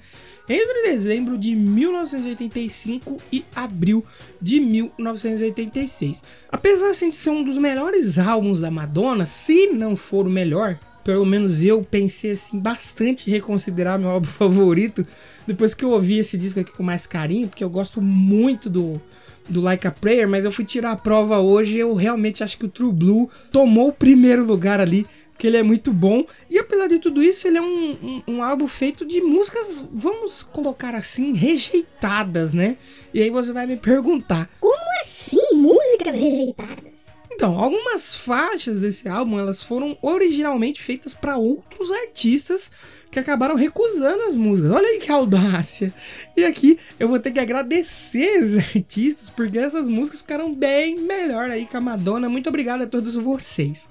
entre 0.48 0.90
dezembro 0.90 1.36
de 1.36 1.54
1985 1.56 3.18
e 3.32 3.44
abril 3.54 4.04
de 4.40 4.60
1986. 4.60 6.22
Apesar 6.50 6.90
assim, 6.90 7.10
de 7.10 7.16
ser 7.16 7.30
um 7.30 7.44
dos 7.44 7.58
melhores 7.58 8.18
álbuns 8.18 8.60
da 8.60 8.70
Madonna, 8.70 9.26
se 9.26 9.66
não 9.68 9.96
for 9.96 10.26
o 10.26 10.30
melhor, 10.30 10.78
pelo 11.06 11.24
menos 11.24 11.62
eu 11.62 11.84
pensei 11.84 12.32
assim 12.32 12.58
bastante 12.58 13.30
em 13.30 13.32
reconsiderar 13.32 13.96
meu 13.96 14.10
álbum 14.10 14.26
favorito 14.26 15.06
depois 15.46 15.72
que 15.72 15.84
eu 15.84 15.90
ouvi 15.90 16.18
esse 16.18 16.36
disco 16.36 16.58
aqui 16.58 16.72
com 16.72 16.82
mais 16.82 17.06
carinho, 17.06 17.46
porque 17.46 17.62
eu 17.62 17.70
gosto 17.70 18.02
muito 18.02 18.68
do 18.68 19.00
do 19.48 19.60
Like 19.60 19.86
a 19.86 19.92
Prayer, 19.92 20.28
mas 20.28 20.44
eu 20.44 20.50
fui 20.50 20.64
tirar 20.64 20.90
a 20.90 20.96
prova 20.96 21.38
hoje 21.38 21.76
e 21.76 21.78
eu 21.78 21.94
realmente 21.94 22.42
acho 22.42 22.58
que 22.58 22.64
o 22.64 22.68
True 22.68 22.92
Blue 22.92 23.30
tomou 23.52 23.90
o 23.90 23.92
primeiro 23.92 24.44
lugar 24.44 24.80
ali, 24.80 25.06
porque 25.30 25.46
ele 25.46 25.56
é 25.56 25.62
muito 25.62 25.92
bom. 25.92 26.24
E 26.50 26.58
apesar 26.58 26.88
de 26.88 26.98
tudo 26.98 27.22
isso, 27.22 27.46
ele 27.46 27.58
é 27.58 27.62
um, 27.62 27.90
um, 27.92 28.22
um 28.26 28.42
álbum 28.42 28.66
feito 28.66 29.06
de 29.06 29.20
músicas, 29.20 29.88
vamos 29.92 30.42
colocar 30.42 30.96
assim, 30.96 31.32
rejeitadas, 31.32 32.54
né? 32.54 32.76
E 33.14 33.22
aí 33.22 33.30
você 33.30 33.52
vai 33.52 33.68
me 33.68 33.76
perguntar, 33.76 34.50
Como 34.58 35.00
assim 35.00 35.54
músicas 35.54 36.16
rejeitadas? 36.16 36.95
Então, 37.36 37.58
algumas 37.58 38.14
faixas 38.14 38.80
desse 38.80 39.06
álbum 39.10 39.38
elas 39.38 39.62
foram 39.62 39.98
originalmente 40.00 40.82
feitas 40.82 41.12
para 41.12 41.36
outros 41.36 41.92
artistas 41.92 42.72
que 43.10 43.18
acabaram 43.18 43.54
recusando 43.54 44.22
as 44.22 44.34
músicas. 44.34 44.70
Olha 44.70 44.88
aí 44.88 44.98
que 44.98 45.12
audácia! 45.12 45.92
E 46.34 46.46
aqui 46.46 46.78
eu 46.98 47.06
vou 47.06 47.18
ter 47.18 47.32
que 47.32 47.38
agradecer 47.38 48.20
esses 48.20 48.56
artistas 48.74 49.28
porque 49.28 49.58
essas 49.58 49.86
músicas 49.86 50.22
ficaram 50.22 50.54
bem 50.54 50.98
melhor 50.98 51.50
aí 51.50 51.66
com 51.66 51.76
a 51.76 51.80
Madonna. 51.80 52.26
Muito 52.26 52.48
obrigado 52.48 52.84
a 52.84 52.86
todos 52.86 53.14
vocês. 53.14 53.86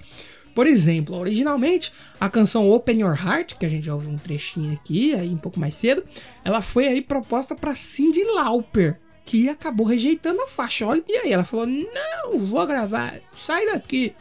Por 0.52 0.66
exemplo, 0.66 1.16
originalmente 1.16 1.92
a 2.18 2.28
canção 2.28 2.68
Open 2.68 3.02
Your 3.02 3.14
Heart, 3.14 3.58
que 3.58 3.66
a 3.66 3.68
gente 3.68 3.86
já 3.86 3.94
ouviu 3.94 4.10
um 4.10 4.18
trechinho 4.18 4.72
aqui, 4.72 5.14
aí 5.14 5.28
um 5.28 5.38
pouco 5.38 5.60
mais 5.60 5.76
cedo, 5.76 6.02
ela 6.44 6.60
foi 6.60 6.88
aí 6.88 7.00
proposta 7.00 7.54
para 7.54 7.76
Cyndi 7.76 8.24
Lauper, 8.24 8.98
que 9.26 9.48
acabou 9.48 9.84
rejeitando 9.84 10.40
a 10.40 10.46
faixa. 10.46 10.86
Olha, 10.86 11.02
e 11.06 11.16
aí 11.16 11.32
ela 11.32 11.44
falou: 11.44 11.66
"Não, 11.66 12.38
vou 12.38 12.64
gravar, 12.66 13.20
sai 13.36 13.66
daqui". 13.66 14.14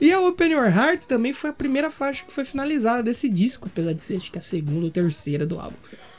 E 0.00 0.12
a 0.12 0.20
Open 0.20 0.50
Your 0.52 0.66
Heart 0.66 1.04
também 1.06 1.32
foi 1.32 1.50
a 1.50 1.52
primeira 1.54 1.90
faixa 1.90 2.24
que 2.26 2.32
foi 2.32 2.44
finalizada 2.44 3.02
desse 3.02 3.28
disco, 3.28 3.68
apesar 3.72 3.92
de 3.94 4.02
ser 4.02 4.16
acho 4.16 4.30
que 4.32 4.38
a 4.38 4.42
segunda 4.42 4.84
ou 4.86 4.90
terceira 4.90 5.46
do 5.46 5.58
álbum. 5.60 5.76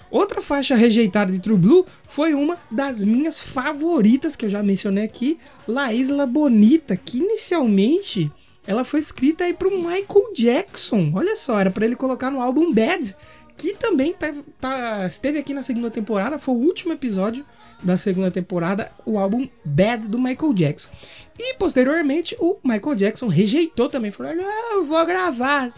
Outra 0.09 0.41
faixa 0.41 0.75
rejeitada 0.75 1.31
de 1.31 1.39
True 1.39 1.57
Blue 1.57 1.85
foi 2.07 2.33
uma 2.33 2.57
das 2.69 3.01
minhas 3.03 3.41
favoritas 3.41 4.35
que 4.35 4.45
eu 4.45 4.50
já 4.50 4.61
mencionei 4.61 5.03
aqui, 5.05 5.38
La 5.67 5.93
Isla 5.93 6.25
Bonita, 6.25 6.97
que 6.97 7.17
inicialmente 7.19 8.31
ela 8.67 8.83
foi 8.83 9.00
escrita 9.00 9.45
aí 9.45 9.53
pro 9.53 9.71
Michael 9.77 10.33
Jackson. 10.35 11.11
Olha 11.15 11.35
só, 11.35 11.59
era 11.59 11.71
para 11.71 11.85
ele 11.85 11.95
colocar 11.95 12.29
no 12.29 12.41
álbum 12.41 12.73
Bad, 12.73 13.15
que 13.57 13.73
também 13.73 14.13
tá- 14.13 14.33
tá- 14.59 15.05
esteve 15.07 15.39
aqui 15.39 15.53
na 15.53 15.63
segunda 15.63 15.89
temporada, 15.89 16.38
foi 16.39 16.55
o 16.55 16.57
último 16.59 16.93
episódio 16.93 17.45
da 17.83 17.97
segunda 17.97 18.31
temporada 18.31 18.91
o 19.05 19.17
álbum 19.17 19.47
Bad 19.63 20.07
do 20.07 20.19
Michael 20.19 20.53
Jackson. 20.53 20.89
E 21.38 21.53
posteriormente 21.55 22.35
o 22.39 22.57
Michael 22.63 22.95
Jackson 22.95 23.27
rejeitou 23.27 23.89
também, 23.89 24.11
falou: 24.11 24.35
"Não, 24.35 24.75
eu 24.75 24.85
vou 24.85 25.05
gravar". 25.05 25.73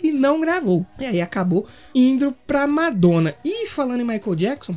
E 0.00 0.12
não 0.12 0.40
gravou. 0.40 0.84
E 0.98 1.06
aí 1.06 1.20
acabou 1.20 1.66
indo 1.94 2.36
pra 2.46 2.66
Madonna. 2.66 3.34
E 3.44 3.66
falando 3.66 4.00
em 4.00 4.04
Michael 4.04 4.36
Jackson, 4.36 4.76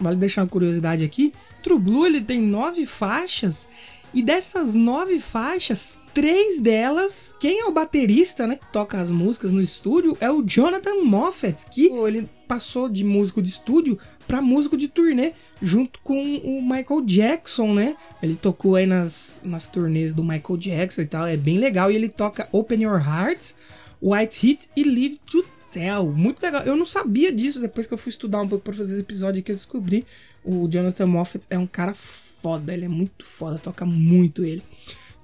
vale 0.00 0.16
deixar 0.16 0.42
uma 0.42 0.48
curiosidade 0.48 1.04
aqui. 1.04 1.34
True 1.62 1.78
Blue 1.78 2.06
ele 2.06 2.20
tem 2.20 2.40
nove 2.40 2.86
faixas 2.86 3.68
e 4.14 4.22
dessas 4.22 4.74
nove 4.76 5.18
faixas, 5.18 5.96
três 6.16 6.58
delas, 6.58 7.34
quem 7.38 7.60
é 7.60 7.66
o 7.66 7.72
baterista, 7.72 8.46
né, 8.46 8.56
que 8.56 8.72
toca 8.72 8.98
as 8.98 9.10
músicas 9.10 9.52
no 9.52 9.60
estúdio 9.60 10.16
é 10.18 10.30
o 10.30 10.42
Jonathan 10.42 11.02
Moffat, 11.04 11.66
que 11.70 11.88
ele 11.88 12.26
passou 12.48 12.88
de 12.88 13.04
músico 13.04 13.42
de 13.42 13.50
estúdio 13.50 13.98
para 14.26 14.40
músico 14.40 14.78
de 14.78 14.88
turnê 14.88 15.34
junto 15.60 16.00
com 16.00 16.38
o 16.38 16.62
Michael 16.62 17.02
Jackson, 17.04 17.74
né? 17.74 17.98
Ele 18.22 18.34
tocou 18.34 18.76
aí 18.76 18.86
nas, 18.86 19.42
nas 19.44 19.66
turnês 19.66 20.14
do 20.14 20.24
Michael 20.24 20.56
Jackson 20.56 21.02
e 21.02 21.06
tal, 21.06 21.26
é 21.26 21.36
bem 21.36 21.58
legal. 21.58 21.90
E 21.90 21.96
ele 21.96 22.08
toca 22.08 22.48
Open 22.50 22.84
Your 22.84 22.98
Heart, 22.98 23.52
White 24.00 24.46
Heat 24.46 24.70
e 24.74 24.84
Live 24.84 25.20
to 25.26 25.44
Tell. 25.70 26.06
Muito 26.06 26.42
legal. 26.42 26.62
Eu 26.62 26.78
não 26.78 26.86
sabia 26.86 27.30
disso 27.30 27.60
depois 27.60 27.86
que 27.86 27.92
eu 27.92 27.98
fui 27.98 28.08
estudar 28.08 28.40
um 28.40 28.48
pouco 28.48 28.64
para 28.64 28.72
fazer 28.72 28.92
esse 28.92 29.02
episódio 29.02 29.40
aqui. 29.40 29.52
Eu 29.52 29.56
descobri 29.56 30.06
o 30.42 30.66
Jonathan 30.66 31.06
Moffat 31.06 31.44
é 31.50 31.58
um 31.58 31.66
cara 31.66 31.92
foda, 31.92 32.72
ele 32.72 32.86
é 32.86 32.88
muito 32.88 33.26
foda, 33.26 33.58
toca 33.58 33.84
muito 33.84 34.44
ele. 34.44 34.62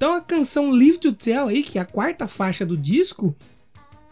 Então 0.03 0.17
a 0.17 0.21
canção 0.21 0.69
Live 0.69 0.99
to 0.99 1.13
Tell 1.13 1.47
aí, 1.47 1.63
que 1.63 1.79
é 1.79 1.81
a 1.81 1.85
quarta 1.85 2.27
faixa 2.27 2.67
do 2.67 2.77
disco, 2.77 3.37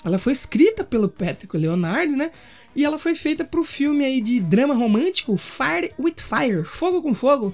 ela 0.05 0.21
foi 0.21 0.33
escrita 0.33 0.85
pelo 0.85 1.09
Patrick 1.09 1.57
Leonard, 1.57 2.15
né? 2.15 2.31
E 2.77 2.85
ela 2.85 2.97
foi 2.97 3.17
feita 3.17 3.45
pro 3.45 3.65
filme 3.65 4.05
aí 4.05 4.21
de 4.21 4.39
drama 4.39 4.73
romântico 4.73 5.37
Fire 5.37 5.93
with 5.99 6.15
Fire, 6.19 6.63
Fogo 6.63 7.03
com 7.03 7.13
Fogo. 7.13 7.53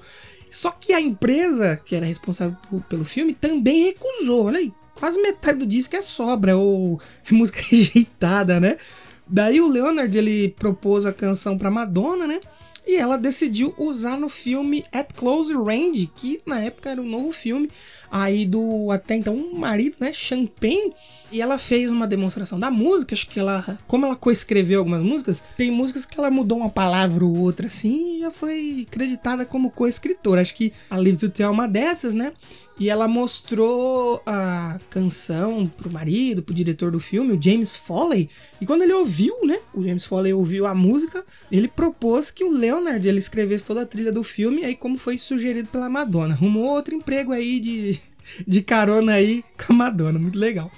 Só 0.51 0.69
que 0.69 0.93
a 0.93 1.01
empresa 1.01 1.81
que 1.83 1.95
era 1.95 2.05
responsável 2.05 2.55
pelo 2.87 3.05
filme 3.05 3.33
também 3.33 3.85
recusou, 3.85 4.45
olha 4.45 4.59
aí, 4.59 4.71
quase 4.93 5.19
metade 5.19 5.57
do 5.57 5.65
disco 5.65 5.95
é 5.95 6.03
sobra 6.03 6.55
ou 6.55 7.01
é 7.27 7.33
música 7.33 7.59
rejeitada, 7.67 8.59
né? 8.59 8.77
Daí 9.25 9.59
o 9.59 9.67
Leonard 9.67 10.15
ele 10.15 10.49
propôs 10.49 11.07
a 11.07 11.11
canção 11.11 11.57
pra 11.57 11.71
Madonna, 11.71 12.27
né? 12.27 12.39
E 12.87 12.95
ela 12.95 13.17
decidiu 13.17 13.73
usar 13.77 14.17
no 14.17 14.29
filme 14.29 14.85
At 14.93 15.11
Close 15.13 15.53
Range, 15.53 16.09
que 16.15 16.41
na 16.45 16.61
época 16.61 16.89
era 16.89 17.01
um 17.01 17.09
novo 17.09 17.33
filme 17.33 17.69
aí 18.09 18.45
do 18.45 18.89
até 18.89 19.15
então 19.15 19.53
marido, 19.53 19.97
né, 19.99 20.13
Champagne. 20.13 20.93
E 21.29 21.41
ela 21.41 21.59
fez 21.59 21.91
uma 21.91 22.07
demonstração 22.07 22.57
da 22.57 22.71
música, 22.71 23.13
acho 23.13 23.27
que 23.27 23.37
ela, 23.37 23.77
como 23.85 24.05
ela 24.05 24.15
coescreveu 24.15 24.79
algumas 24.79 25.03
músicas, 25.03 25.43
tem 25.57 25.69
músicas 25.69 26.05
que 26.05 26.17
ela 26.17 26.31
mudou 26.31 26.59
uma 26.59 26.69
palavra 26.69 27.25
ou 27.25 27.37
outra 27.37 27.67
assim 27.67 28.15
e 28.15 28.19
já 28.21 28.31
foi 28.31 28.87
creditada 28.89 29.45
como 29.45 29.69
coescritora. 29.69 30.39
Acho 30.39 30.55
que 30.55 30.71
a 30.89 30.95
Live 30.95 31.17
to 31.17 31.29
Tell 31.29 31.49
é 31.49 31.51
uma 31.51 31.67
dessas, 31.67 32.13
né? 32.13 32.31
E 32.79 32.89
ela 32.89 33.07
mostrou 33.07 34.21
a 34.23 34.79
canção 34.89 35.65
pro 35.65 35.89
marido, 35.89 36.43
pro 36.43 36.53
diretor 36.53 36.91
do 36.91 36.99
filme, 36.99 37.33
o 37.33 37.41
James 37.41 37.75
Foley. 37.75 38.29
E 38.61 38.67
quando 38.67 38.83
ele 38.83 38.93
ouviu, 38.93 39.33
né? 39.43 39.59
O 39.73 39.83
James 39.83 40.05
Foley 40.05 40.31
ouviu 40.31 40.67
a 40.67 40.75
música, 40.75 41.25
ele 41.51 41.67
propôs 41.67 42.29
que 42.29 42.43
o 42.43 42.51
Leonard 42.51 43.07
ele 43.07 43.17
escrevesse 43.17 43.65
toda 43.65 43.81
a 43.81 43.85
trilha 43.85 44.11
do 44.11 44.23
filme, 44.23 44.63
aí 44.63 44.75
como 44.75 44.97
foi 44.97 45.17
sugerido 45.17 45.69
pela 45.69 45.89
Madonna. 45.89 46.35
Arrumou 46.35 46.65
outro 46.65 46.93
emprego 46.93 47.31
aí 47.31 47.59
de, 47.59 47.99
de 48.47 48.61
carona 48.61 49.13
aí 49.13 49.43
com 49.65 49.73
a 49.73 49.75
Madonna, 49.75 50.19
muito 50.19 50.37
legal. 50.37 50.71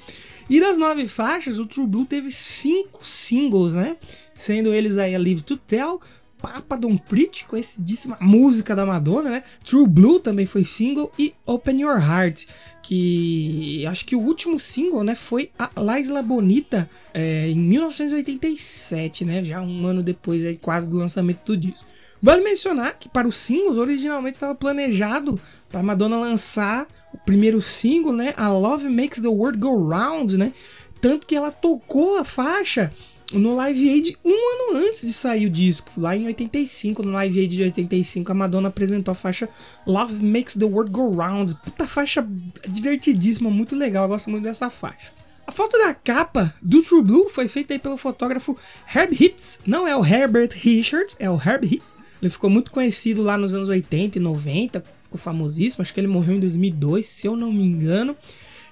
E 0.49 0.59
das 0.59 0.77
nove 0.77 1.07
faixas, 1.07 1.59
o 1.59 1.65
True 1.65 1.85
Blue 1.85 2.05
teve 2.05 2.31
cinco 2.31 3.07
singles, 3.07 3.75
né? 3.75 3.97
Sendo 4.33 4.73
eles 4.73 4.97
aí 4.97 5.13
a 5.13 5.19
Live 5.19 5.43
to 5.43 5.57
Tell, 5.57 6.01
Papa 6.41 6.79
Preach, 7.08 7.46
conhecidíssima 7.46 8.17
música 8.22 8.75
da 8.75 8.86
Madonna, 8.86 9.29
né? 9.29 9.43
True 9.63 9.88
Blue 9.88 10.19
também 10.19 10.46
foi 10.46 10.63
single 10.63 11.12
e 11.19 11.34
Open 11.46 11.81
Your 11.81 12.00
Heart, 12.00 12.46
que 12.81 13.86
acho 13.86 14.05
que 14.05 14.15
o 14.15 14.22
último 14.22 14.60
single, 14.60 15.03
né, 15.03 15.15
foi 15.15 15.51
a 15.60 15.69
La 15.75 16.22
Bonita 16.22 16.89
é, 17.13 17.50
em 17.50 17.60
1987, 17.60 19.25
né? 19.25 19.43
Já 19.43 19.62
um 19.62 19.86
ano 19.86 20.01
depois, 20.01 20.46
aí, 20.46 20.58
quase 20.58 20.88
do 20.88 20.98
lançamento 20.98 21.43
do 21.46 21.58
disco. 21.58 21.86
Vale 22.22 22.43
mencionar 22.43 22.98
que 22.98 23.08
para 23.08 23.27
os 23.27 23.38
singles, 23.38 23.77
originalmente 23.77 24.36
estava 24.36 24.55
planejado 24.55 25.39
para 25.69 25.84
Madonna 25.84 26.19
lançar 26.19 26.88
o 27.13 27.17
primeiro 27.17 27.62
single, 27.62 28.13
né? 28.13 28.34
A 28.38 28.51
Love 28.51 28.89
Makes 28.89 29.22
the 29.22 29.27
World 29.27 29.58
Go 29.58 29.88
Round, 29.88 30.38
né? 30.38 30.53
Tanto 31.01 31.25
que 31.25 31.36
ela 31.36 31.51
tocou 31.51 32.17
a 32.17 32.25
faixa 32.25 32.93
no 33.31 33.55
Live 33.55 33.89
Aid 33.89 34.17
um 34.25 34.31
ano 34.31 34.87
antes 34.87 35.01
de 35.01 35.13
sair 35.13 35.45
o 35.45 35.49
disco, 35.49 35.91
lá 35.97 36.15
em 36.15 36.25
85, 36.25 37.03
no 37.03 37.11
Live 37.11 37.39
Aid 37.39 37.55
de 37.55 37.63
85, 37.63 38.31
a 38.31 38.35
Madonna 38.35 38.69
apresentou 38.69 39.11
a 39.11 39.15
faixa 39.15 39.47
Love 39.85 40.23
Makes 40.23 40.55
the 40.55 40.65
World 40.65 40.91
Go 40.91 41.15
Round. 41.15 41.55
Puta 41.55 41.85
faixa 41.85 42.27
divertidíssima, 42.67 43.49
muito 43.49 43.75
legal, 43.75 44.05
eu 44.05 44.09
gosto 44.09 44.29
muito 44.29 44.43
dessa 44.43 44.69
faixa. 44.69 45.11
A 45.45 45.51
foto 45.51 45.77
da 45.79 45.93
capa 45.95 46.53
do 46.61 46.81
True 46.83 47.01
Blue 47.01 47.29
foi 47.29 47.47
feita 47.47 47.73
aí 47.73 47.79
pelo 47.79 47.97
fotógrafo 47.97 48.55
Herb 48.93 49.15
Hitz. 49.19 49.59
Não 49.65 49.87
é 49.87 49.95
o 49.95 50.05
Herbert 50.05 50.51
Richards, 50.53 51.15
é 51.19 51.27
o 51.27 51.41
Herb 51.41 51.65
Hitz. 51.65 51.97
Ele 52.21 52.29
ficou 52.29 52.49
muito 52.49 52.69
conhecido 52.69 53.23
lá 53.23 53.35
nos 53.35 53.53
anos 53.53 53.67
80 53.67 54.19
e 54.19 54.21
90, 54.21 54.83
ficou 55.01 55.19
famosíssimo. 55.19 55.81
Acho 55.81 55.91
que 55.91 55.99
ele 55.99 56.07
morreu 56.07 56.35
em 56.35 56.39
2002, 56.39 57.05
se 57.05 57.25
eu 57.25 57.35
não 57.35 57.51
me 57.51 57.63
engano. 57.63 58.15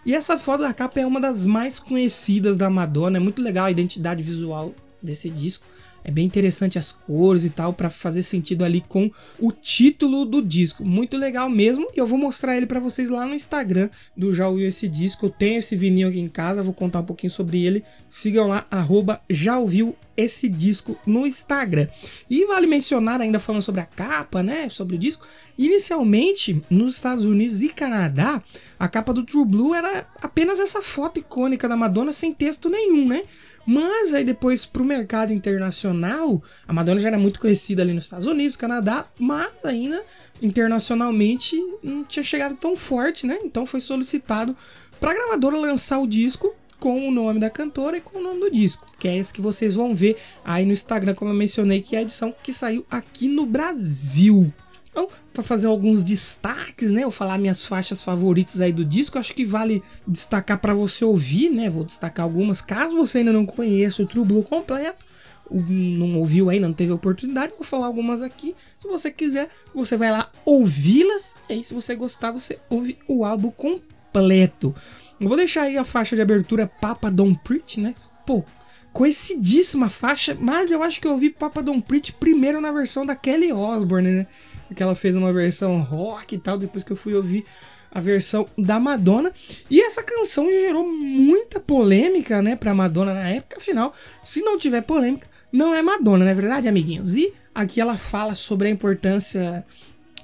E 0.07 0.15
essa 0.15 0.39
foto 0.39 0.61
da 0.61 0.73
capa 0.73 1.01
é 1.01 1.05
uma 1.05 1.19
das 1.19 1.45
mais 1.45 1.79
conhecidas 1.79 2.55
da 2.55 2.69
Madonna. 2.69 3.17
É 3.17 3.19
muito 3.19 3.41
legal 3.41 3.65
a 3.65 3.71
identidade 3.71 4.23
visual 4.23 4.73
desse 5.03 5.29
disco. 5.29 5.65
É 6.07 6.11
bem 6.11 6.25
interessante 6.25 6.79
as 6.79 6.93
cores 6.93 7.43
e 7.43 7.49
tal, 7.49 7.73
para 7.73 7.89
fazer 7.89 8.23
sentido 8.23 8.63
ali 8.63 8.79
com 8.79 9.11
o 9.37 9.51
título 9.51 10.23
do 10.23 10.41
disco. 10.41 10.85
Muito 10.85 11.17
legal 11.17 11.49
mesmo. 11.49 11.89
E 11.93 11.99
eu 11.99 12.07
vou 12.07 12.17
mostrar 12.17 12.55
ele 12.55 12.65
para 12.65 12.79
vocês 12.79 13.09
lá 13.09 13.25
no 13.25 13.35
Instagram 13.35 13.89
do 14.15 14.33
Já 14.33 14.47
Ouviu 14.47 14.65
Esse 14.65 14.87
Disco. 14.87 15.25
Eu 15.25 15.29
tenho 15.29 15.59
esse 15.59 15.75
vinil 15.75 16.07
aqui 16.07 16.21
em 16.21 16.29
casa, 16.29 16.63
vou 16.63 16.73
contar 16.73 17.01
um 17.01 17.05
pouquinho 17.05 17.29
sobre 17.29 17.61
ele. 17.61 17.83
Sigam 18.09 18.47
lá, 18.47 18.65
arroba 18.71 19.19
Já 19.29 19.59
Ouviu 19.59 19.97
Esse 20.15 20.47
Disco 20.47 20.97
no 21.05 21.27
Instagram. 21.27 21.89
E 22.29 22.45
vale 22.45 22.67
mencionar, 22.67 23.19
ainda 23.19 23.37
falando 23.37 23.61
sobre 23.61 23.81
a 23.81 23.85
capa, 23.85 24.41
né? 24.41 24.69
Sobre 24.69 24.95
o 24.95 24.97
disco. 24.97 25.27
Inicialmente, 25.57 26.61
nos 26.69 26.95
Estados 26.95 27.25
Unidos 27.25 27.61
e 27.61 27.67
Canadá, 27.67 28.41
a 28.79 28.87
capa 28.87 29.13
do 29.13 29.25
True 29.25 29.43
Blue 29.43 29.75
era 29.75 30.07
apenas 30.21 30.57
essa 30.57 30.81
foto 30.81 31.19
icônica 31.19 31.67
da 31.67 31.75
Madonna 31.75 32.13
sem 32.13 32.33
texto 32.33 32.69
nenhum, 32.69 33.09
né? 33.09 33.23
Mas 33.69 34.13
aí 34.13 34.23
depois 34.23 34.65
pro 34.65 34.85
mercado 34.85 35.33
internacional, 35.33 36.41
a 36.65 36.71
Madonna 36.71 37.01
já 37.01 37.09
era 37.09 37.19
muito 37.19 37.37
conhecida 37.37 37.81
ali 37.81 37.91
nos 37.91 38.05
Estados 38.05 38.25
Unidos, 38.25 38.55
Canadá, 38.55 39.07
mas 39.19 39.65
ainda 39.65 40.01
internacionalmente 40.41 41.61
não 41.83 42.05
tinha 42.05 42.23
chegado 42.23 42.55
tão 42.55 42.77
forte, 42.77 43.27
né? 43.27 43.39
Então 43.43 43.65
foi 43.65 43.81
solicitado 43.81 44.55
para 45.01 45.11
a 45.11 45.13
gravadora 45.13 45.57
lançar 45.57 45.99
o 45.99 46.07
disco 46.07 46.55
com 46.79 47.09
o 47.09 47.11
nome 47.11 47.41
da 47.41 47.49
cantora 47.49 47.97
e 47.97 48.01
com 48.01 48.19
o 48.19 48.23
nome 48.23 48.39
do 48.39 48.49
disco, 48.49 48.87
que 48.97 49.07
é 49.07 49.17
esse 49.17 49.33
que 49.33 49.41
vocês 49.41 49.75
vão 49.75 49.93
ver 49.93 50.15
aí 50.45 50.65
no 50.65 50.71
Instagram, 50.71 51.13
como 51.13 51.31
eu 51.31 51.35
mencionei, 51.35 51.81
que 51.81 51.95
é 51.95 51.99
a 51.99 52.03
edição 52.03 52.33
que 52.41 52.53
saiu 52.53 52.85
aqui 52.89 53.27
no 53.27 53.45
Brasil. 53.45 54.53
Então, 54.97 55.07
para 55.31 55.43
fazer 55.43 55.67
alguns 55.67 56.03
destaques, 56.03 56.89
né? 56.89 57.03
Eu 57.03 57.11
falar 57.11 57.37
minhas 57.37 57.63
faixas 57.67 58.01
favoritas 58.01 58.59
aí 58.59 58.73
do 58.73 58.83
disco, 58.83 59.19
acho 59.19 59.31
que 59.35 59.45
vale 59.45 59.83
destacar 60.07 60.57
para 60.57 60.73
você 60.73 61.05
ouvir, 61.05 61.51
né? 61.51 61.69
Vou 61.69 61.83
destacar 61.83 62.23
algumas. 62.23 62.61
Caso 62.61 62.95
você 62.95 63.19
ainda 63.19 63.31
não 63.31 63.45
conheça 63.45 64.01
o 64.01 64.07
True 64.07 64.25
Blue 64.25 64.41
completo, 64.41 65.05
não 65.51 66.17
ouviu 66.17 66.49
ainda, 66.49 66.67
não 66.67 66.73
teve 66.73 66.91
oportunidade, 66.91 67.53
vou 67.55 67.63
falar 67.63 67.85
algumas 67.85 68.23
aqui. 68.23 68.55
Se 68.81 68.87
você 68.87 69.11
quiser, 69.11 69.49
você 69.71 69.95
vai 69.95 70.09
lá 70.09 70.31
ouvi-las. 70.43 71.35
E 71.47 71.53
aí, 71.53 71.63
se 71.63 71.75
você 71.75 71.95
gostar, 71.95 72.31
você 72.31 72.57
ouve 72.67 72.97
o 73.07 73.23
álbum 73.23 73.51
completo. 73.51 74.73
Eu 75.19 75.27
vou 75.27 75.37
deixar 75.37 75.63
aí 75.63 75.77
a 75.77 75.83
faixa 75.83 76.15
de 76.15 76.23
abertura 76.23 76.65
Papa 76.65 77.11
Don't 77.11 77.39
Preach, 77.43 77.79
né? 77.79 77.93
Pô, 78.25 78.43
conhecidíssima 78.91 79.89
faixa, 79.89 80.35
mas 80.39 80.71
eu 80.71 80.81
acho 80.81 80.99
que 80.99 81.05
eu 81.05 81.11
ouvi 81.11 81.29
Papa 81.29 81.61
Don't 81.61 81.83
Preach 81.83 82.13
primeiro 82.13 82.59
na 82.59 82.71
versão 82.71 83.05
da 83.05 83.15
Kelly 83.15 83.53
Osbourne, 83.53 84.09
né? 84.09 84.27
Que 84.75 84.83
ela 84.83 84.95
fez 84.95 85.17
uma 85.17 85.31
versão 85.31 85.81
rock 85.81 86.35
e 86.35 86.37
tal, 86.37 86.57
depois 86.57 86.83
que 86.83 86.91
eu 86.91 86.97
fui 86.97 87.13
ouvir 87.13 87.45
a 87.91 87.99
versão 87.99 88.47
da 88.57 88.79
Madonna. 88.79 89.31
E 89.69 89.81
essa 89.81 90.03
canção 90.03 90.49
gerou 90.51 90.87
muita 90.87 91.59
polêmica, 91.59 92.41
né, 92.41 92.55
pra 92.55 92.73
Madonna 92.73 93.13
na 93.13 93.27
época, 93.27 93.57
afinal, 93.57 93.93
se 94.23 94.41
não 94.41 94.57
tiver 94.57 94.81
polêmica, 94.81 95.27
não 95.51 95.73
é 95.73 95.81
Madonna, 95.81 96.25
não 96.25 96.31
é 96.31 96.35
verdade, 96.35 96.67
amiguinhos? 96.67 97.15
E 97.15 97.33
aqui 97.55 97.81
ela 97.81 97.97
fala 97.97 98.35
sobre 98.35 98.67
a 98.67 98.71
importância 98.71 99.65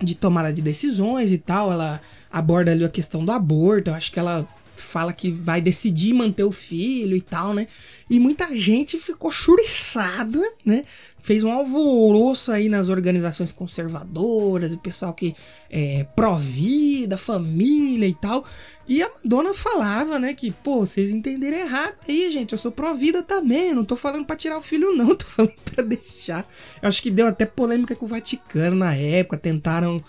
de 0.02 0.16
tomada 0.16 0.52
de 0.52 0.62
decisões 0.62 1.32
e 1.32 1.38
tal, 1.38 1.72
ela 1.72 2.02
aborda 2.32 2.72
ali 2.72 2.84
a 2.84 2.90
questão 2.90 3.24
do 3.24 3.32
aborto, 3.32 3.90
eu 3.90 3.94
acho 3.94 4.12
que 4.12 4.20
ela 4.20 4.48
fala 4.76 5.14
que 5.14 5.32
vai 5.32 5.62
decidir 5.62 6.14
manter 6.14 6.44
o 6.44 6.52
filho 6.52 7.16
e 7.16 7.22
tal, 7.22 7.54
né? 7.54 7.68
E 8.10 8.20
muita 8.20 8.56
gente 8.56 8.98
ficou 8.98 9.32
churiçada, 9.32 10.40
né? 10.66 10.86
Fez 11.20 11.44
um 11.44 11.52
alvoroço 11.52 12.52
aí 12.52 12.68
nas 12.68 12.90
organizações 12.90 13.52
conservadoras, 13.52 14.74
o 14.74 14.78
pessoal 14.78 15.14
que 15.14 15.34
é 15.70 16.06
pró-vida, 16.16 17.18
família 17.18 18.08
e 18.08 18.14
tal. 18.14 18.46
E 18.88 19.02
a 19.02 19.10
Madonna 19.10 19.54
falava, 19.54 20.20
né, 20.20 20.34
que, 20.34 20.52
pô, 20.52 20.82
vocês 20.82 21.10
entenderam 21.10 21.58
errado 21.58 21.96
aí, 22.08 22.30
gente. 22.30 22.52
Eu 22.52 22.58
sou 22.58 22.72
pró-vida 22.72 23.24
também. 23.24 23.74
Não 23.74 23.86
tô 23.86 23.96
falando 23.96 24.26
pra 24.26 24.36
tirar 24.36 24.58
o 24.58 24.62
filho, 24.62 24.96
não. 24.96 25.16
Tô 25.16 25.26
falando 25.26 25.54
pra 25.64 25.84
deixar. 25.84 26.48
Eu 26.82 26.90
acho 26.90 27.02
que 27.02 27.10
deu 27.10 27.26
até 27.26 27.46
polêmica 27.46 27.96
com 27.96 28.06
o 28.06 28.10
Vaticano 28.10 28.76
na 28.76 28.94
época. 28.94 29.38
Tentaram 29.38 30.04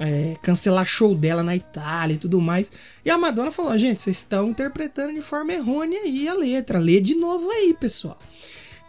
é, 0.00 0.36
cancelar 0.42 0.86
show 0.86 1.14
dela 1.14 1.42
na 1.42 1.54
Itália 1.54 2.14
e 2.14 2.18
tudo 2.18 2.40
mais. 2.40 2.72
E 3.04 3.10
a 3.10 3.18
Madonna 3.18 3.50
falou: 3.50 3.76
gente, 3.76 4.00
vocês 4.00 4.16
estão 4.16 4.50
interpretando 4.50 5.14
de 5.14 5.22
forma 5.22 5.52
errônea 5.52 6.00
aí 6.00 6.28
a 6.28 6.34
letra. 6.34 6.78
Lê 6.78 7.00
de 7.00 7.14
novo 7.14 7.50
aí, 7.50 7.74
pessoal. 7.78 8.18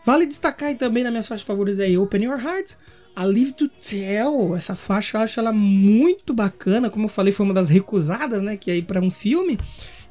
Vale 0.06 0.26
destacar 0.26 0.70
aí 0.70 0.76
também 0.76 1.04
nas 1.04 1.12
minhas 1.12 1.28
faixas 1.28 1.46
favoritas 1.46 1.80
aí 1.80 1.98
Open 1.98 2.24
Your 2.24 2.40
Heart, 2.40 2.74
a 3.16 3.26
Live 3.26 3.54
to 3.54 3.68
Tell. 3.68 4.56
Essa 4.56 4.76
faixa 4.76 5.18
eu 5.18 5.22
acho 5.22 5.40
ela 5.40 5.52
muito 5.52 6.34
bacana. 6.34 6.90
Como 6.90 7.06
eu 7.06 7.10
falei, 7.10 7.34
foi 7.34 7.46
uma 7.46 7.56
das 7.56 7.70
recusadas, 7.70 8.42
né? 8.42 8.56
Que 8.56 8.72
é 8.72 8.78
ir 8.78 8.84
pra 8.84 9.02
um 9.02 9.10
filme. 9.10 9.58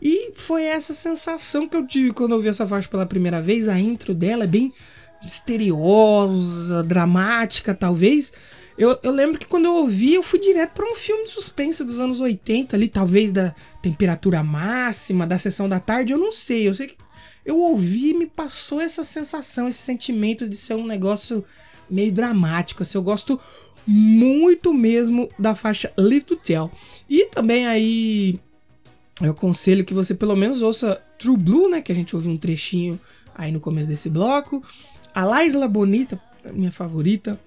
E 0.02 0.32
foi 0.34 0.64
essa 0.64 0.92
sensação 0.92 1.68
que 1.68 1.76
eu 1.76 1.86
tive 1.86 2.12
quando 2.12 2.32
eu 2.32 2.40
vi 2.40 2.48
essa 2.48 2.66
faixa 2.66 2.88
pela 2.88 3.06
primeira 3.06 3.40
vez. 3.40 3.68
A 3.68 3.78
intro 3.78 4.12
dela 4.12 4.44
é 4.44 4.48
bem 4.48 4.72
misteriosa, 5.22 6.82
dramática, 6.82 7.74
talvez. 7.74 8.32
Eu, 8.76 8.98
eu 9.02 9.12
lembro 9.12 9.38
que 9.38 9.46
quando 9.46 9.66
eu 9.66 9.74
ouvi, 9.74 10.14
eu 10.14 10.22
fui 10.22 10.38
direto 10.38 10.72
para 10.72 10.90
um 10.90 10.96
filme 10.96 11.24
de 11.24 11.30
suspense 11.30 11.84
dos 11.84 12.00
anos 12.00 12.20
80 12.20 12.74
ali, 12.74 12.88
talvez 12.88 13.30
da 13.30 13.54
temperatura 13.80 14.42
máxima, 14.42 15.26
da 15.26 15.38
sessão 15.38 15.68
da 15.68 15.78
tarde, 15.78 16.12
eu 16.12 16.18
não 16.18 16.32
sei. 16.32 16.66
Eu 16.66 16.74
sei 16.74 16.88
que 16.88 16.96
eu 17.44 17.60
ouvi 17.60 18.10
e 18.10 18.14
me 18.14 18.26
passou 18.26 18.80
essa 18.80 19.04
sensação, 19.04 19.68
esse 19.68 19.78
sentimento 19.78 20.48
de 20.48 20.56
ser 20.56 20.74
um 20.74 20.86
negócio 20.86 21.44
meio 21.88 22.10
dramático. 22.10 22.82
Assim, 22.82 22.98
eu 22.98 23.02
gosto 23.02 23.40
muito 23.86 24.72
mesmo 24.72 25.28
da 25.38 25.54
faixa 25.54 25.92
Live 25.96 26.24
to 26.24 26.36
Tell. 26.36 26.70
E 27.08 27.26
também 27.26 27.66
aí 27.66 28.40
eu 29.20 29.30
aconselho 29.30 29.84
que 29.84 29.94
você 29.94 30.14
pelo 30.14 30.34
menos 30.34 30.62
ouça 30.62 31.00
True 31.18 31.36
Blue, 31.36 31.68
né? 31.68 31.80
Que 31.80 31.92
a 31.92 31.94
gente 31.94 32.16
ouviu 32.16 32.32
um 32.32 32.36
trechinho 32.36 32.98
aí 33.34 33.52
no 33.52 33.60
começo 33.60 33.88
desse 33.88 34.10
bloco. 34.10 34.62
A 35.14 35.24
La 35.24 35.44
Isla 35.44 35.68
Bonita, 35.68 36.20
minha 36.52 36.72
favorita. 36.72 37.38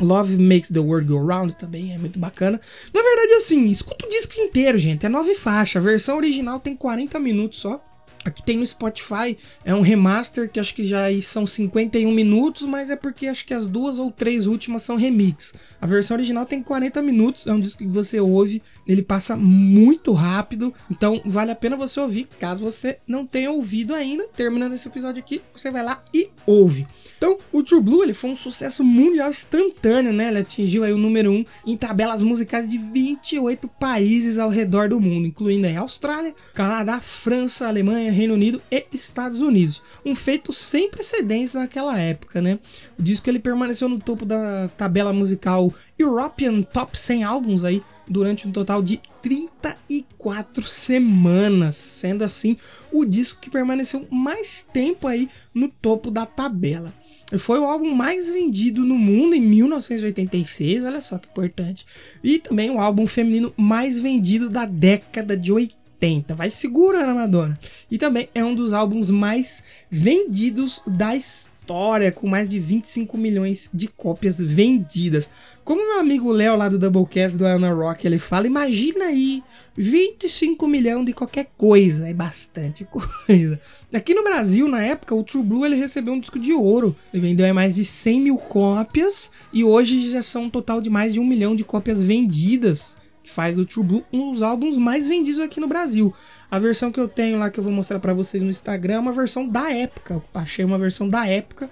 Love 0.00 0.36
Makes 0.36 0.70
the 0.70 0.78
World 0.78 1.06
Go 1.06 1.24
Round 1.24 1.56
também 1.56 1.94
é 1.94 1.98
muito 1.98 2.18
bacana. 2.18 2.60
Na 2.92 3.02
verdade, 3.02 3.32
assim, 3.34 3.66
escuta 3.66 4.06
o 4.06 4.08
disco 4.08 4.40
inteiro, 4.40 4.78
gente. 4.78 5.04
É 5.04 5.08
nove 5.08 5.34
faixas. 5.34 5.82
A 5.82 5.88
versão 5.88 6.16
original 6.16 6.60
tem 6.60 6.76
40 6.76 7.18
minutos 7.18 7.58
só. 7.60 7.84
Aqui 8.24 8.42
tem 8.42 8.58
no 8.58 8.66
Spotify, 8.66 9.38
é 9.64 9.74
um 9.74 9.80
remaster 9.80 10.50
que 10.50 10.58
acho 10.58 10.74
que 10.74 10.86
já 10.86 11.06
são 11.22 11.46
51 11.46 12.10
minutos, 12.12 12.66
mas 12.66 12.90
é 12.90 12.96
porque 12.96 13.26
acho 13.26 13.44
que 13.46 13.54
as 13.54 13.66
duas 13.66 13.98
ou 13.98 14.10
três 14.10 14.46
últimas 14.46 14.82
são 14.82 14.96
remix. 14.96 15.54
A 15.80 15.86
versão 15.86 16.16
original 16.16 16.44
tem 16.44 16.62
40 16.62 17.00
minutos, 17.00 17.46
é 17.46 17.52
um 17.52 17.60
disco 17.60 17.78
que 17.78 17.88
você 17.88 18.20
ouve, 18.20 18.60
ele 18.86 19.02
passa 19.02 19.36
muito 19.36 20.12
rápido, 20.12 20.74
então 20.90 21.20
vale 21.24 21.50
a 21.50 21.54
pena 21.54 21.76
você 21.76 22.00
ouvir, 22.00 22.28
caso 22.38 22.64
você 22.64 22.98
não 23.06 23.26
tenha 23.26 23.50
ouvido 23.50 23.94
ainda. 23.94 24.24
Terminando 24.34 24.74
esse 24.74 24.88
episódio 24.88 25.20
aqui, 25.20 25.40
você 25.54 25.70
vai 25.70 25.84
lá 25.84 26.02
e 26.12 26.28
ouve. 26.46 26.86
Então, 27.18 27.36
o 27.52 27.62
True 27.62 27.82
Blue 27.82 28.02
ele 28.02 28.14
foi 28.14 28.30
um 28.30 28.36
sucesso 28.36 28.84
mundial 28.84 29.28
instantâneo, 29.28 30.12
né? 30.12 30.28
Ele 30.28 30.38
atingiu 30.38 30.84
aí 30.84 30.92
o 30.92 30.98
número 30.98 31.32
1 31.32 31.44
em 31.66 31.76
tabelas 31.76 32.22
musicais 32.22 32.68
de 32.68 32.78
28 32.78 33.66
países 33.68 34.38
ao 34.38 34.48
redor 34.48 34.88
do 34.88 35.00
mundo, 35.00 35.26
incluindo 35.26 35.66
aí 35.66 35.76
Austrália, 35.76 36.34
Canadá, 36.54 37.00
França, 37.00 37.66
Alemanha, 37.66 38.07
Reino 38.10 38.34
Unido 38.34 38.60
e 38.70 38.86
Estados 38.92 39.40
Unidos. 39.40 39.82
Um 40.04 40.14
feito 40.14 40.52
sem 40.52 40.90
precedentes 40.90 41.54
naquela 41.54 41.98
época, 41.98 42.40
né? 42.40 42.58
O 42.98 43.02
disco 43.02 43.28
ele 43.28 43.38
permaneceu 43.38 43.88
no 43.88 43.98
topo 43.98 44.24
da 44.24 44.68
tabela 44.76 45.12
musical 45.12 45.72
European 45.98 46.62
Top 46.62 46.98
100 46.98 47.24
Albums 47.24 47.64
aí 47.64 47.82
durante 48.08 48.48
um 48.48 48.52
total 48.52 48.82
de 48.82 49.00
34 49.22 50.66
semanas, 50.66 51.76
sendo 51.76 52.24
assim 52.24 52.56
o 52.90 53.04
disco 53.04 53.40
que 53.40 53.50
permaneceu 53.50 54.06
mais 54.10 54.66
tempo 54.72 55.06
aí 55.06 55.28
no 55.52 55.68
topo 55.68 56.10
da 56.10 56.24
tabela. 56.24 56.94
Foi 57.36 57.58
o 57.58 57.64
álbum 57.64 57.94
mais 57.94 58.30
vendido 58.30 58.84
no 58.86 58.96
mundo 58.96 59.34
em 59.34 59.40
1986, 59.40 60.82
olha 60.82 61.02
só 61.02 61.18
que 61.18 61.28
importante. 61.28 61.84
E 62.24 62.38
também 62.38 62.70
o 62.70 62.78
álbum 62.78 63.06
feminino 63.06 63.52
mais 63.54 63.98
vendido 63.98 64.48
da 64.48 64.64
década 64.64 65.36
de 65.36 65.52
80. 65.52 65.77
Vai 66.34 66.50
segurando 66.50 67.10
a 67.10 67.14
Madonna. 67.14 67.58
E 67.90 67.98
também 67.98 68.28
é 68.34 68.44
um 68.44 68.54
dos 68.54 68.72
álbuns 68.72 69.10
mais 69.10 69.64
vendidos 69.90 70.82
da 70.86 71.16
história, 71.16 72.12
com 72.12 72.26
mais 72.26 72.48
de 72.48 72.58
25 72.58 73.18
milhões 73.18 73.68
de 73.74 73.88
cópias 73.88 74.38
vendidas. 74.38 75.28
Como 75.64 75.86
meu 75.86 76.00
amigo 76.00 76.32
Léo 76.32 76.56
lá 76.56 76.68
do 76.68 76.78
Doublecast 76.78 77.36
do 77.36 77.44
Ana 77.44 77.70
Rock, 77.70 78.06
ele 78.06 78.18
fala, 78.18 78.46
imagina 78.46 79.06
aí 79.06 79.42
25 79.76 80.66
milhões 80.66 81.04
de 81.04 81.12
qualquer 81.12 81.50
coisa, 81.58 82.08
é 82.08 82.14
bastante 82.14 82.86
coisa. 83.26 83.60
Aqui 83.92 84.14
no 84.14 84.24
Brasil, 84.24 84.66
na 84.66 84.82
época, 84.82 85.14
o 85.14 85.22
True 85.22 85.42
Blue 85.42 85.66
ele 85.66 85.76
recebeu 85.76 86.14
um 86.14 86.20
disco 86.20 86.38
de 86.38 86.54
ouro. 86.54 86.96
Ele 87.12 87.20
vendeu 87.20 87.52
mais 87.52 87.74
de 87.74 87.84
100 87.84 88.20
mil 88.20 88.36
cópias 88.36 89.30
e 89.52 89.62
hoje 89.62 90.10
já 90.10 90.22
são 90.22 90.44
um 90.44 90.50
total 90.50 90.80
de 90.80 90.88
mais 90.88 91.12
de 91.12 91.20
um 91.20 91.26
milhão 91.26 91.54
de 91.54 91.64
cópias 91.64 92.02
vendidas, 92.02 92.96
que 93.28 93.34
faz 93.34 93.54
do 93.54 93.66
True 93.66 93.84
Blue 93.84 94.04
um 94.10 94.32
dos 94.32 94.42
álbuns 94.42 94.78
mais 94.78 95.06
vendidos 95.06 95.40
aqui 95.40 95.60
no 95.60 95.68
Brasil. 95.68 96.14
A 96.50 96.58
versão 96.58 96.90
que 96.90 96.98
eu 96.98 97.06
tenho 97.06 97.38
lá 97.38 97.50
que 97.50 97.60
eu 97.60 97.64
vou 97.64 97.72
mostrar 97.72 98.00
pra 98.00 98.14
vocês 98.14 98.42
no 98.42 98.48
Instagram 98.48 98.94
é 98.94 98.98
uma 98.98 99.12
versão 99.12 99.46
da 99.46 99.70
época. 99.70 100.14
Eu 100.14 100.24
achei 100.32 100.64
uma 100.64 100.78
versão 100.78 101.08
da 101.08 101.26
época 101.26 101.68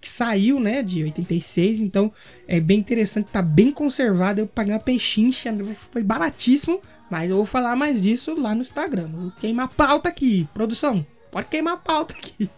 que 0.00 0.08
saiu, 0.08 0.58
né, 0.58 0.82
de 0.82 1.02
86, 1.02 1.82
então 1.82 2.10
é 2.46 2.58
bem 2.58 2.78
interessante, 2.78 3.26
tá 3.30 3.42
bem 3.42 3.70
conservado. 3.70 4.40
Eu 4.40 4.46
paguei 4.46 4.72
uma 4.72 4.80
pechincha, 4.80 5.54
foi 5.92 6.02
baratíssimo, 6.02 6.80
mas 7.10 7.30
eu 7.30 7.36
vou 7.36 7.44
falar 7.44 7.76
mais 7.76 8.00
disso 8.00 8.34
lá 8.34 8.54
no 8.54 8.62
Instagram. 8.62 9.08
Vou 9.08 9.30
queimar 9.32 9.68
pauta 9.68 10.08
aqui, 10.08 10.48
produção. 10.54 11.06
Pode 11.30 11.48
queimar 11.48 11.82
pauta 11.82 12.14
aqui. 12.14 12.48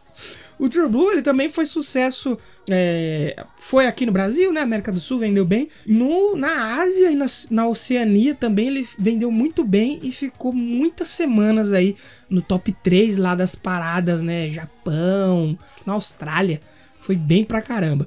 O 0.61 0.69
True 0.69 0.91
Blue 0.91 1.11
ele 1.11 1.23
também 1.23 1.49
foi 1.49 1.65
sucesso. 1.65 2.37
é, 2.69 3.47
foi 3.61 3.87
aqui 3.87 4.05
no 4.05 4.13
Brasil, 4.13 4.53
né? 4.53 4.61
América 4.61 4.93
do 4.93 5.01
Sul 5.01 5.19
vendeu 5.19 5.43
bem. 5.43 5.71
No, 5.87 6.37
na 6.37 6.77
Ásia 6.83 7.11
e 7.11 7.15
na, 7.15 7.25
na 7.51 7.67
Oceania 7.67 8.35
também 8.35 8.67
ele 8.67 8.87
vendeu 8.99 9.31
muito 9.33 9.65
bem 9.65 9.99
e 10.03 10.13
ficou 10.13 10.53
muitas 10.53 11.09
semanas 11.09 11.73
aí 11.73 11.97
no 12.29 12.43
top 12.43 12.73
3 12.83 13.17
lá 13.17 13.35
das 13.35 13.55
paradas, 13.55 14.21
né? 14.21 14.51
Japão, 14.51 15.59
na 15.87 15.95
Austrália. 15.95 16.61
Foi 17.01 17.17
bem 17.17 17.43
pra 17.43 17.63
caramba. 17.63 18.07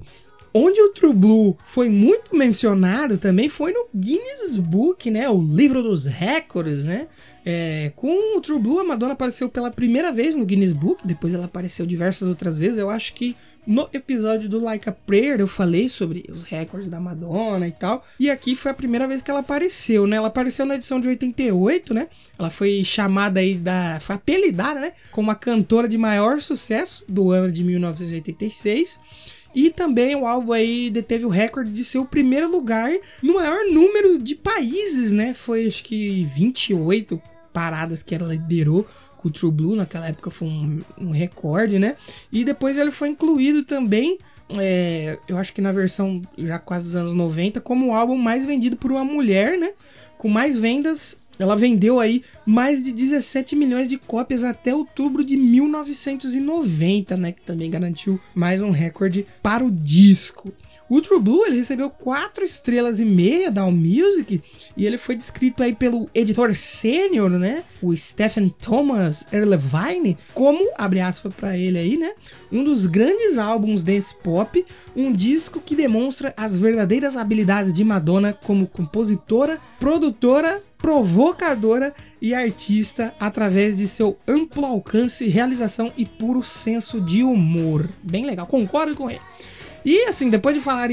Onde 0.53 0.79
o 0.79 0.89
True 0.89 1.13
Blue 1.13 1.57
foi 1.65 1.89
muito 1.89 2.35
mencionado 2.35 3.17
também 3.17 3.49
foi 3.49 3.73
no 3.73 3.87
Guinness 3.95 4.55
Book, 4.57 5.09
né? 5.09 5.27
O 5.27 5.41
livro 5.41 5.81
dos 5.81 6.05
recordes, 6.05 6.85
né? 6.85 7.07
É, 7.43 7.91
com 7.95 8.37
o 8.37 8.41
True 8.41 8.59
Blue, 8.59 8.79
a 8.79 8.83
Madonna 8.83 9.13
apareceu 9.13 9.49
pela 9.49 9.71
primeira 9.71 10.11
vez 10.11 10.35
no 10.35 10.45
Guinness 10.45 10.71
Book, 10.71 11.05
depois 11.07 11.33
ela 11.33 11.45
apareceu 11.45 11.85
diversas 11.85 12.27
outras 12.27 12.59
vezes. 12.59 12.77
Eu 12.77 12.89
acho 12.89 13.13
que 13.15 13.35
no 13.65 13.89
episódio 13.93 14.49
do 14.49 14.59
Like 14.59 14.87
a 14.89 14.91
Prayer 14.91 15.39
eu 15.39 15.47
falei 15.47 15.87
sobre 15.89 16.25
os 16.29 16.43
recordes 16.43 16.89
da 16.89 16.99
Madonna 16.99 17.67
e 17.67 17.71
tal. 17.71 18.05
E 18.19 18.29
aqui 18.29 18.55
foi 18.55 18.71
a 18.71 18.75
primeira 18.75 19.07
vez 19.07 19.21
que 19.21 19.31
ela 19.31 19.39
apareceu, 19.39 20.05
né? 20.05 20.17
Ela 20.17 20.27
apareceu 20.27 20.65
na 20.65 20.75
edição 20.75 20.99
de 20.99 21.07
88, 21.07 21.93
né? 21.93 22.07
Ela 22.37 22.49
foi 22.49 22.83
chamada 22.83 23.39
aí 23.39 23.55
da. 23.55 23.99
Foi 24.01 24.15
apelidada, 24.15 24.79
né? 24.79 24.93
Como 25.11 25.31
a 25.31 25.35
cantora 25.35 25.87
de 25.87 25.97
maior 25.97 26.41
sucesso 26.41 27.03
do 27.07 27.31
ano 27.31 27.51
de 27.51 27.63
1986. 27.63 29.01
E 29.55 29.69
também 29.69 30.15
o 30.15 30.25
álbum 30.25 30.51
aí 30.51 30.89
deteve 30.89 31.25
o 31.25 31.29
recorde 31.29 31.71
de 31.71 31.83
ser 31.83 31.99
o 31.99 32.05
primeiro 32.05 32.49
lugar 32.49 32.91
no 33.21 33.35
maior 33.35 33.65
número 33.71 34.17
de 34.17 34.35
países, 34.35 35.11
né? 35.11 35.33
Foi 35.33 35.67
acho 35.67 35.83
que 35.83 36.25
28 36.35 37.21
paradas 37.51 38.01
que 38.01 38.15
ela 38.15 38.29
liderou 38.29 38.87
com 39.17 39.29
o 39.29 39.31
True 39.31 39.51
Blue, 39.51 39.75
naquela 39.75 40.07
época 40.07 40.29
foi 40.29 40.47
um, 40.47 40.81
um 40.97 41.11
recorde, 41.11 41.79
né? 41.79 41.95
E 42.31 42.43
depois 42.43 42.77
ele 42.77 42.91
foi 42.91 43.09
incluído 43.09 43.63
também, 43.63 44.17
é, 44.59 45.17
eu 45.27 45.37
acho 45.37 45.53
que 45.53 45.61
na 45.61 45.71
versão 45.71 46.21
já 46.37 46.59
quase 46.59 46.85
dos 46.85 46.95
anos 46.95 47.13
90, 47.13 47.61
como 47.61 47.87
o 47.87 47.93
álbum 47.93 48.17
mais 48.17 48.45
vendido 48.45 48.75
por 48.75 48.91
uma 48.91 49.03
mulher, 49.03 49.57
né? 49.57 49.71
Com 50.17 50.27
mais 50.27 50.57
vendas 50.57 51.17
ela 51.39 51.55
vendeu 51.55 51.99
aí 51.99 52.23
mais 52.45 52.83
de 52.83 52.91
17 52.91 53.55
milhões 53.55 53.87
de 53.87 53.97
cópias 53.97 54.43
até 54.43 54.73
outubro 54.73 55.23
de 55.23 55.35
1990, 55.35 57.17
né? 57.17 57.31
Que 57.31 57.41
também 57.41 57.69
garantiu 57.69 58.19
mais 58.35 58.61
um 58.61 58.69
recorde 58.69 59.25
para 59.41 59.63
o 59.63 59.71
disco. 59.71 60.53
O 60.89 61.01
True 61.01 61.19
Blue 61.19 61.45
ele 61.45 61.57
recebeu 61.57 61.89
4 61.89 62.43
estrelas 62.43 62.99
e 62.99 63.05
meia 63.05 63.51
da 63.51 63.61
Allmusic 63.61 64.41
e 64.75 64.85
ele 64.85 64.97
foi 64.97 65.15
descrito 65.15 65.63
aí 65.63 65.73
pelo 65.73 66.09
editor 66.13 66.55
sênior, 66.55 67.29
né? 67.29 67.63
O 67.81 67.95
Stephen 67.95 68.49
Thomas 68.49 69.27
Erlevine, 69.31 70.17
como, 70.33 70.71
abre 70.77 70.99
aspas 70.99 71.33
para 71.33 71.57
ele 71.57 71.77
aí, 71.77 71.97
né? 71.97 72.13
Um 72.51 72.63
dos 72.63 72.85
grandes 72.85 73.37
álbuns 73.37 73.83
dance 73.83 74.13
pop, 74.15 74.65
um 74.95 75.11
disco 75.11 75.59
que 75.59 75.75
demonstra 75.75 76.33
as 76.35 76.57
verdadeiras 76.57 77.15
habilidades 77.15 77.73
de 77.73 77.83
Madonna 77.83 78.33
como 78.33 78.67
compositora, 78.67 79.59
produtora 79.79 80.61
provocadora 80.83 81.95
e 82.21 82.33
artista 82.33 83.15
através 83.17 83.77
de 83.77 83.87
seu 83.87 84.19
amplo 84.27 84.65
alcance, 84.65 85.29
realização 85.29 85.93
e 85.95 86.05
puro 86.05 86.43
senso 86.43 86.99
de 86.99 87.23
humor. 87.23 87.89
Bem 88.03 88.25
legal, 88.25 88.45
concordo 88.45 88.93
com 88.93 89.09
ele. 89.09 89.21
E 89.85 90.05
assim, 90.05 90.29
depois 90.29 90.55
de 90.55 90.61
falar 90.61 90.89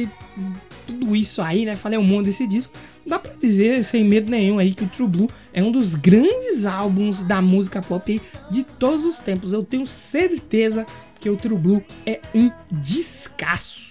tudo 0.87 1.15
isso 1.15 1.41
aí, 1.41 1.65
né? 1.65 1.77
Falei 1.77 1.99
um 1.99 2.03
monte 2.03 2.27
desse 2.27 2.47
disco. 2.47 2.73
Dá 3.07 3.19
pra 3.19 3.33
dizer, 3.35 3.85
sem 3.85 4.05
medo 4.05 4.31
nenhum, 4.31 4.59
aí 4.59 4.75
que 4.75 4.85
o 4.85 4.89
True 4.89 5.09
Blue 5.09 5.31
é 5.53 5.63
um 5.63 5.73
dos 5.73 5.95
grandes 5.95 6.67
álbuns 6.67 7.25
da 7.25 7.41
música 7.41 7.81
pop 7.81 8.21
de 8.51 8.63
todos 8.63 9.05
os 9.05 9.19
tempos. 9.19 9.53
Eu 9.53 9.65
tenho 9.65 9.87
certeza 9.87 10.87
que 11.19 11.31
o 11.31 11.37
True 11.37 11.59
Blue 11.59 11.85
é 12.05 12.21
um 12.35 12.51
descasso. 12.71 13.90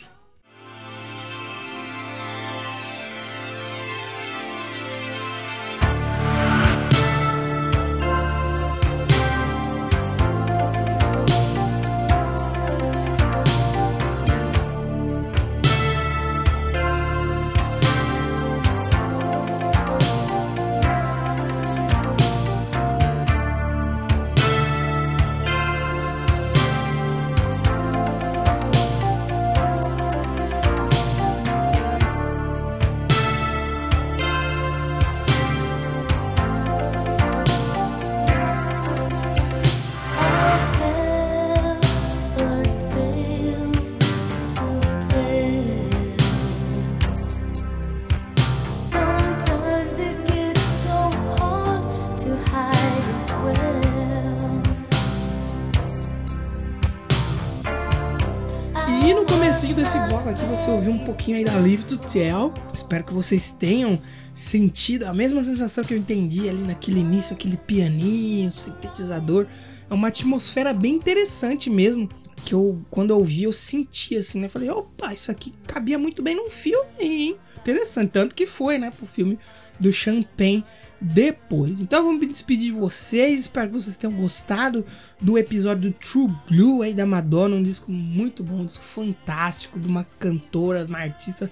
Pouquinho 61.09 61.37
aí 61.37 61.43
da 61.43 61.55
Live 61.55 61.85
to 61.85 61.97
Tell. 61.97 62.53
Espero 62.71 63.03
que 63.03 63.13
vocês 63.13 63.51
tenham 63.51 63.99
sentido 64.35 65.05
a 65.05 65.13
mesma 65.13 65.43
sensação 65.43 65.83
que 65.83 65.95
eu 65.95 65.97
entendi 65.97 66.47
ali 66.47 66.61
naquele 66.61 66.99
início, 66.99 67.33
aquele 67.33 67.57
pianinho, 67.57 68.53
sintetizador. 68.55 69.47
É 69.89 69.93
uma 69.93 70.09
atmosfera 70.09 70.71
bem 70.71 70.93
interessante 70.93 71.67
mesmo. 71.67 72.07
Que 72.45 72.53
eu, 72.53 72.79
quando 72.91 73.09
eu 73.09 73.17
ouvi, 73.17 73.43
eu 73.43 73.51
senti 73.51 74.15
assim, 74.15 74.39
né? 74.39 74.47
Falei, 74.47 74.69
opa, 74.69 75.11
isso 75.11 75.31
aqui 75.31 75.51
cabia 75.65 75.97
muito 75.97 76.21
bem 76.21 76.35
num 76.35 76.49
filme, 76.49 76.87
hein? 76.99 77.35
Interessante. 77.57 78.11
Tanto 78.11 78.35
que 78.35 78.45
foi, 78.45 78.77
né, 78.77 78.91
pro 78.91 79.07
filme 79.07 79.39
do 79.79 79.91
Champagne 79.91 80.63
depois. 81.01 81.81
Então 81.81 82.03
vamos 82.03 82.19
me 82.19 82.27
despedir 82.27 82.73
de 82.73 82.79
vocês. 82.79 83.41
Espero 83.41 83.69
que 83.69 83.75
vocês 83.75 83.95
tenham 83.95 84.15
gostado 84.15 84.85
do 85.19 85.37
episódio 85.37 85.91
do 85.91 85.97
True 85.97 86.33
Blue 86.49 86.81
aí 86.81 86.93
da 86.93 87.05
Madonna. 87.05 87.55
Um 87.55 87.63
disco 87.63 87.91
muito 87.91 88.43
bom, 88.43 88.61
um 88.61 88.65
disco 88.65 88.83
fantástico, 88.83 89.79
de 89.79 89.87
uma 89.87 90.03
cantora, 90.19 90.85
uma 90.85 90.99
artista 90.99 91.51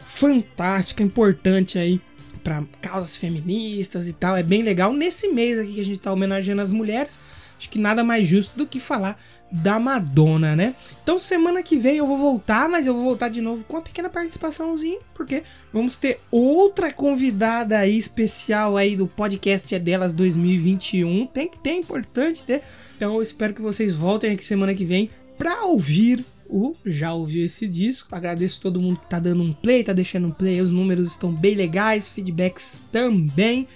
fantástica, 0.00 1.02
importante 1.02 1.78
aí 1.78 2.00
para 2.42 2.64
causas 2.80 3.16
feministas 3.16 4.08
e 4.08 4.12
tal. 4.12 4.36
É 4.36 4.42
bem 4.42 4.62
legal. 4.62 4.92
Nesse 4.92 5.28
mês 5.28 5.58
aqui 5.58 5.74
que 5.74 5.80
a 5.80 5.84
gente 5.84 6.00
tá 6.00 6.12
homenageando 6.12 6.62
as 6.62 6.70
mulheres, 6.70 7.20
acho 7.58 7.68
que 7.68 7.78
nada 7.78 8.04
mais 8.04 8.26
justo 8.26 8.56
do 8.56 8.66
que 8.66 8.78
falar 8.78 9.20
da 9.50 9.80
Madonna, 9.80 10.54
né? 10.54 10.74
Então 11.02 11.18
semana 11.18 11.62
que 11.62 11.76
vem 11.76 11.96
eu 11.96 12.06
vou 12.06 12.16
voltar, 12.16 12.68
mas 12.68 12.86
eu 12.86 12.94
vou 12.94 13.02
voltar 13.02 13.28
de 13.28 13.40
novo 13.40 13.64
com 13.64 13.76
uma 13.76 13.82
pequena 13.82 14.08
participaçãozinha, 14.08 15.00
porque 15.14 15.42
vamos 15.72 15.96
ter 15.96 16.20
outra 16.30 16.92
convidada 16.92 17.78
aí 17.78 17.96
especial 17.96 18.76
aí 18.76 18.94
do 18.94 19.06
podcast 19.06 19.74
é 19.74 19.78
delas 19.78 20.12
2021. 20.12 21.26
Tem 21.26 21.48
que 21.48 21.58
ter, 21.58 21.70
é 21.70 21.76
importante 21.76 22.44
ter. 22.44 22.62
Então 22.96 23.14
eu 23.14 23.22
espero 23.22 23.54
que 23.54 23.62
vocês 23.62 23.94
voltem 23.94 24.32
aqui 24.32 24.44
semana 24.44 24.74
que 24.74 24.84
vem 24.84 25.10
para 25.36 25.64
ouvir 25.64 26.24
o 26.48 26.74
já 26.84 27.12
ouviu 27.12 27.44
esse 27.44 27.68
disco. 27.68 28.14
Agradeço 28.14 28.60
todo 28.60 28.80
mundo 28.80 29.00
que 29.00 29.08
tá 29.08 29.18
dando 29.18 29.42
um 29.42 29.52
play, 29.52 29.84
tá 29.84 29.92
deixando 29.92 30.28
um 30.28 30.30
play. 30.30 30.60
Os 30.60 30.70
números 30.70 31.06
estão 31.08 31.30
bem 31.30 31.54
legais, 31.54 32.08
feedbacks 32.08 32.82
também. 32.90 33.68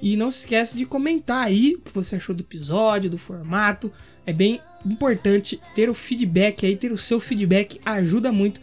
E 0.00 0.16
não 0.16 0.30
se 0.30 0.40
esquece 0.40 0.76
de 0.76 0.86
comentar 0.86 1.46
aí 1.46 1.74
o 1.74 1.80
que 1.80 1.92
você 1.92 2.16
achou 2.16 2.34
do 2.34 2.42
episódio, 2.42 3.10
do 3.10 3.18
formato. 3.18 3.92
É 4.24 4.32
bem 4.32 4.60
importante 4.84 5.60
ter 5.74 5.90
o 5.90 5.94
feedback 5.94 6.64
aí, 6.64 6.76
ter 6.76 6.92
o 6.92 6.98
seu 6.98 7.18
feedback 7.18 7.80
ajuda 7.84 8.30
muito 8.30 8.60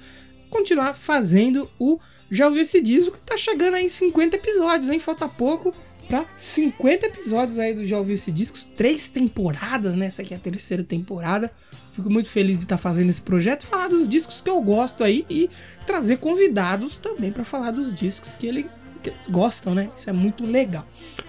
continuar 0.55 0.95
fazendo 0.95 1.69
o 1.77 1.99
Já 2.31 2.47
ouviu 2.47 2.63
esse 2.63 2.81
disco 2.81 3.11
que 3.11 3.19
tá 3.19 3.37
chegando 3.37 3.75
aí 3.75 3.85
em 3.85 3.89
50 3.89 4.37
episódios, 4.37 4.89
hein? 4.89 4.99
Falta 4.99 5.27
pouco 5.27 5.73
para 6.07 6.25
50 6.37 7.07
episódios 7.07 7.59
aí 7.59 7.73
do 7.73 7.85
Já 7.85 7.97
ouviu 7.97 8.15
esse 8.15 8.31
disco, 8.31 8.57
três 8.75 9.09
temporadas, 9.09 9.95
né? 9.95 10.07
Essa 10.07 10.21
aqui 10.21 10.33
é 10.33 10.37
a 10.37 10.39
terceira 10.39 10.83
temporada. 10.83 11.51
Fico 11.93 12.09
muito 12.09 12.29
feliz 12.29 12.57
de 12.57 12.63
estar 12.63 12.77
fazendo 12.77 13.09
esse 13.09 13.21
projeto, 13.21 13.65
falar 13.65 13.89
dos 13.89 14.07
discos 14.07 14.41
que 14.41 14.49
eu 14.49 14.61
gosto 14.61 15.03
aí 15.03 15.25
e 15.29 15.49
trazer 15.85 16.17
convidados 16.17 16.97
também 16.97 17.31
para 17.31 17.43
falar 17.43 17.71
dos 17.71 17.93
discos 17.93 18.33
que, 18.35 18.47
ele, 18.47 18.69
que 19.05 19.09
eles 19.09 19.27
gostam, 19.27 19.75
né? 19.75 19.89
Isso 19.95 20.09
é 20.09 20.13
muito 20.13 20.45
legal. 20.45 20.85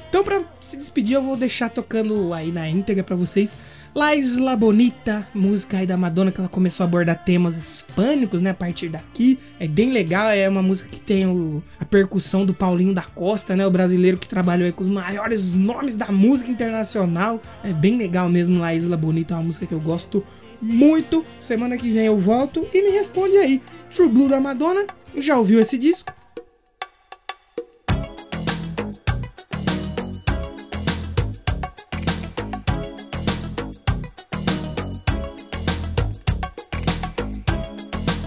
Então, 0.08 0.24
para 0.24 0.42
se 0.60 0.76
despedir, 0.76 1.14
eu 1.14 1.22
vou 1.22 1.36
deixar 1.36 1.68
tocando 1.68 2.32
aí 2.32 2.50
na 2.50 2.68
íntegra 2.68 3.04
para 3.04 3.14
vocês 3.14 3.56
La 3.94 4.14
Isla 4.14 4.56
Bonita, 4.56 5.26
música 5.34 5.78
aí 5.78 5.86
da 5.86 5.96
Madonna 5.96 6.32
que 6.32 6.40
ela 6.40 6.48
começou 6.48 6.84
a 6.84 6.86
abordar 6.86 7.22
temas 7.24 7.56
hispânicos, 7.56 8.40
né, 8.40 8.50
a 8.50 8.54
partir 8.54 8.88
daqui. 8.88 9.38
É 9.60 9.68
bem 9.68 9.90
legal, 9.90 10.28
é 10.28 10.48
uma 10.48 10.62
música 10.62 10.88
que 10.88 11.00
tem 11.00 11.26
o, 11.26 11.62
a 11.78 11.84
percussão 11.84 12.46
do 12.46 12.54
Paulinho 12.54 12.94
da 12.94 13.02
Costa, 13.02 13.54
né, 13.56 13.66
o 13.66 13.70
brasileiro 13.70 14.16
que 14.16 14.28
trabalhou 14.28 14.66
aí 14.66 14.72
com 14.72 14.82
os 14.82 14.88
maiores 14.88 15.54
nomes 15.54 15.96
da 15.96 16.06
música 16.06 16.50
internacional. 16.50 17.40
É 17.62 17.72
bem 17.72 17.98
legal 17.98 18.28
mesmo 18.28 18.58
La 18.58 18.74
Isla 18.74 18.96
Bonita, 18.96 19.34
é 19.34 19.36
uma 19.36 19.44
música 19.44 19.66
que 19.66 19.72
eu 19.72 19.80
gosto 19.80 20.24
muito. 20.62 21.24
Semana 21.38 21.76
que 21.76 21.90
vem 21.90 22.06
eu 22.06 22.18
volto 22.18 22.66
e 22.72 22.82
me 22.82 22.90
responde 22.90 23.36
aí. 23.36 23.62
True 23.94 24.08
Blue 24.08 24.28
da 24.28 24.40
Madonna, 24.40 24.86
já 25.18 25.36
ouviu 25.38 25.60
esse 25.60 25.76
disco? 25.76 26.12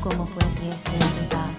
¿Cómo 0.02 0.26
fue 0.26 0.42
que 0.54 0.72
se? 0.78 1.59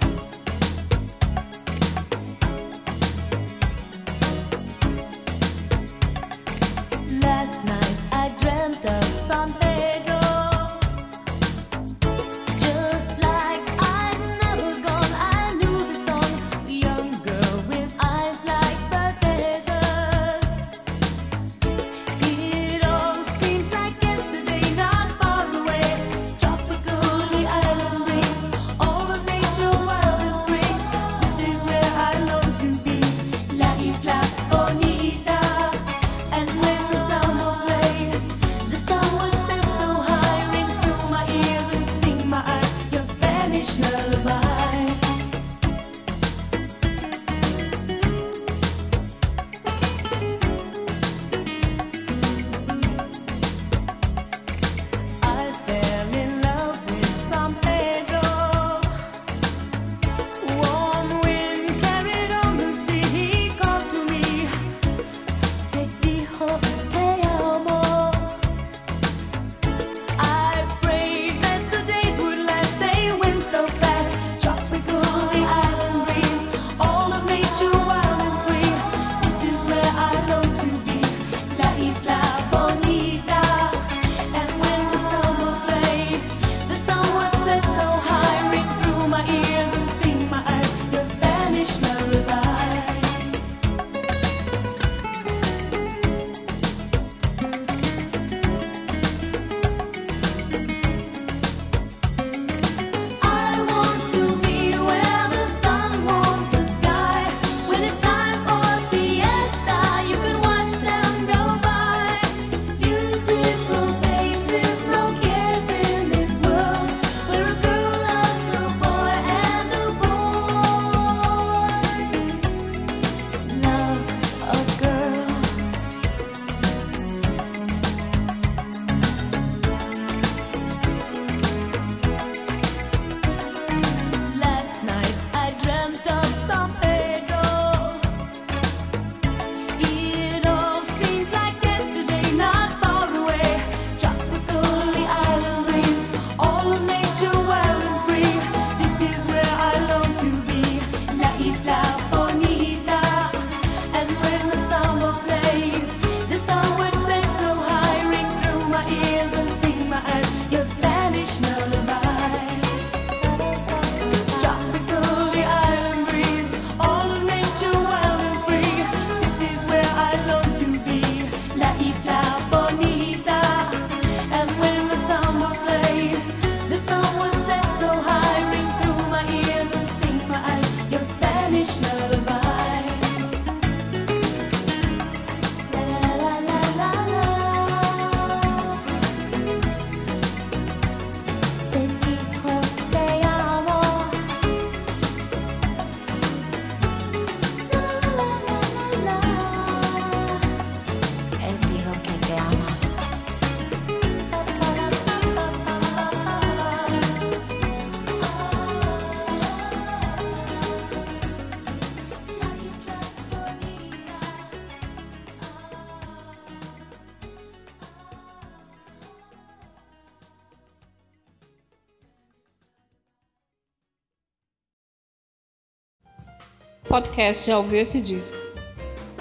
Podcast 227.01 227.47
Já 227.47 227.57
Ouviu 227.57 227.81
Esse 227.81 228.01
Disco. 228.01 228.37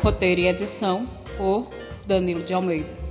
Roteiro 0.03 0.41
e 0.41 0.47
edição 0.47 1.07
por 1.37 1.69
Danilo 2.05 2.43
de 2.43 2.53
Almeida. 2.53 3.08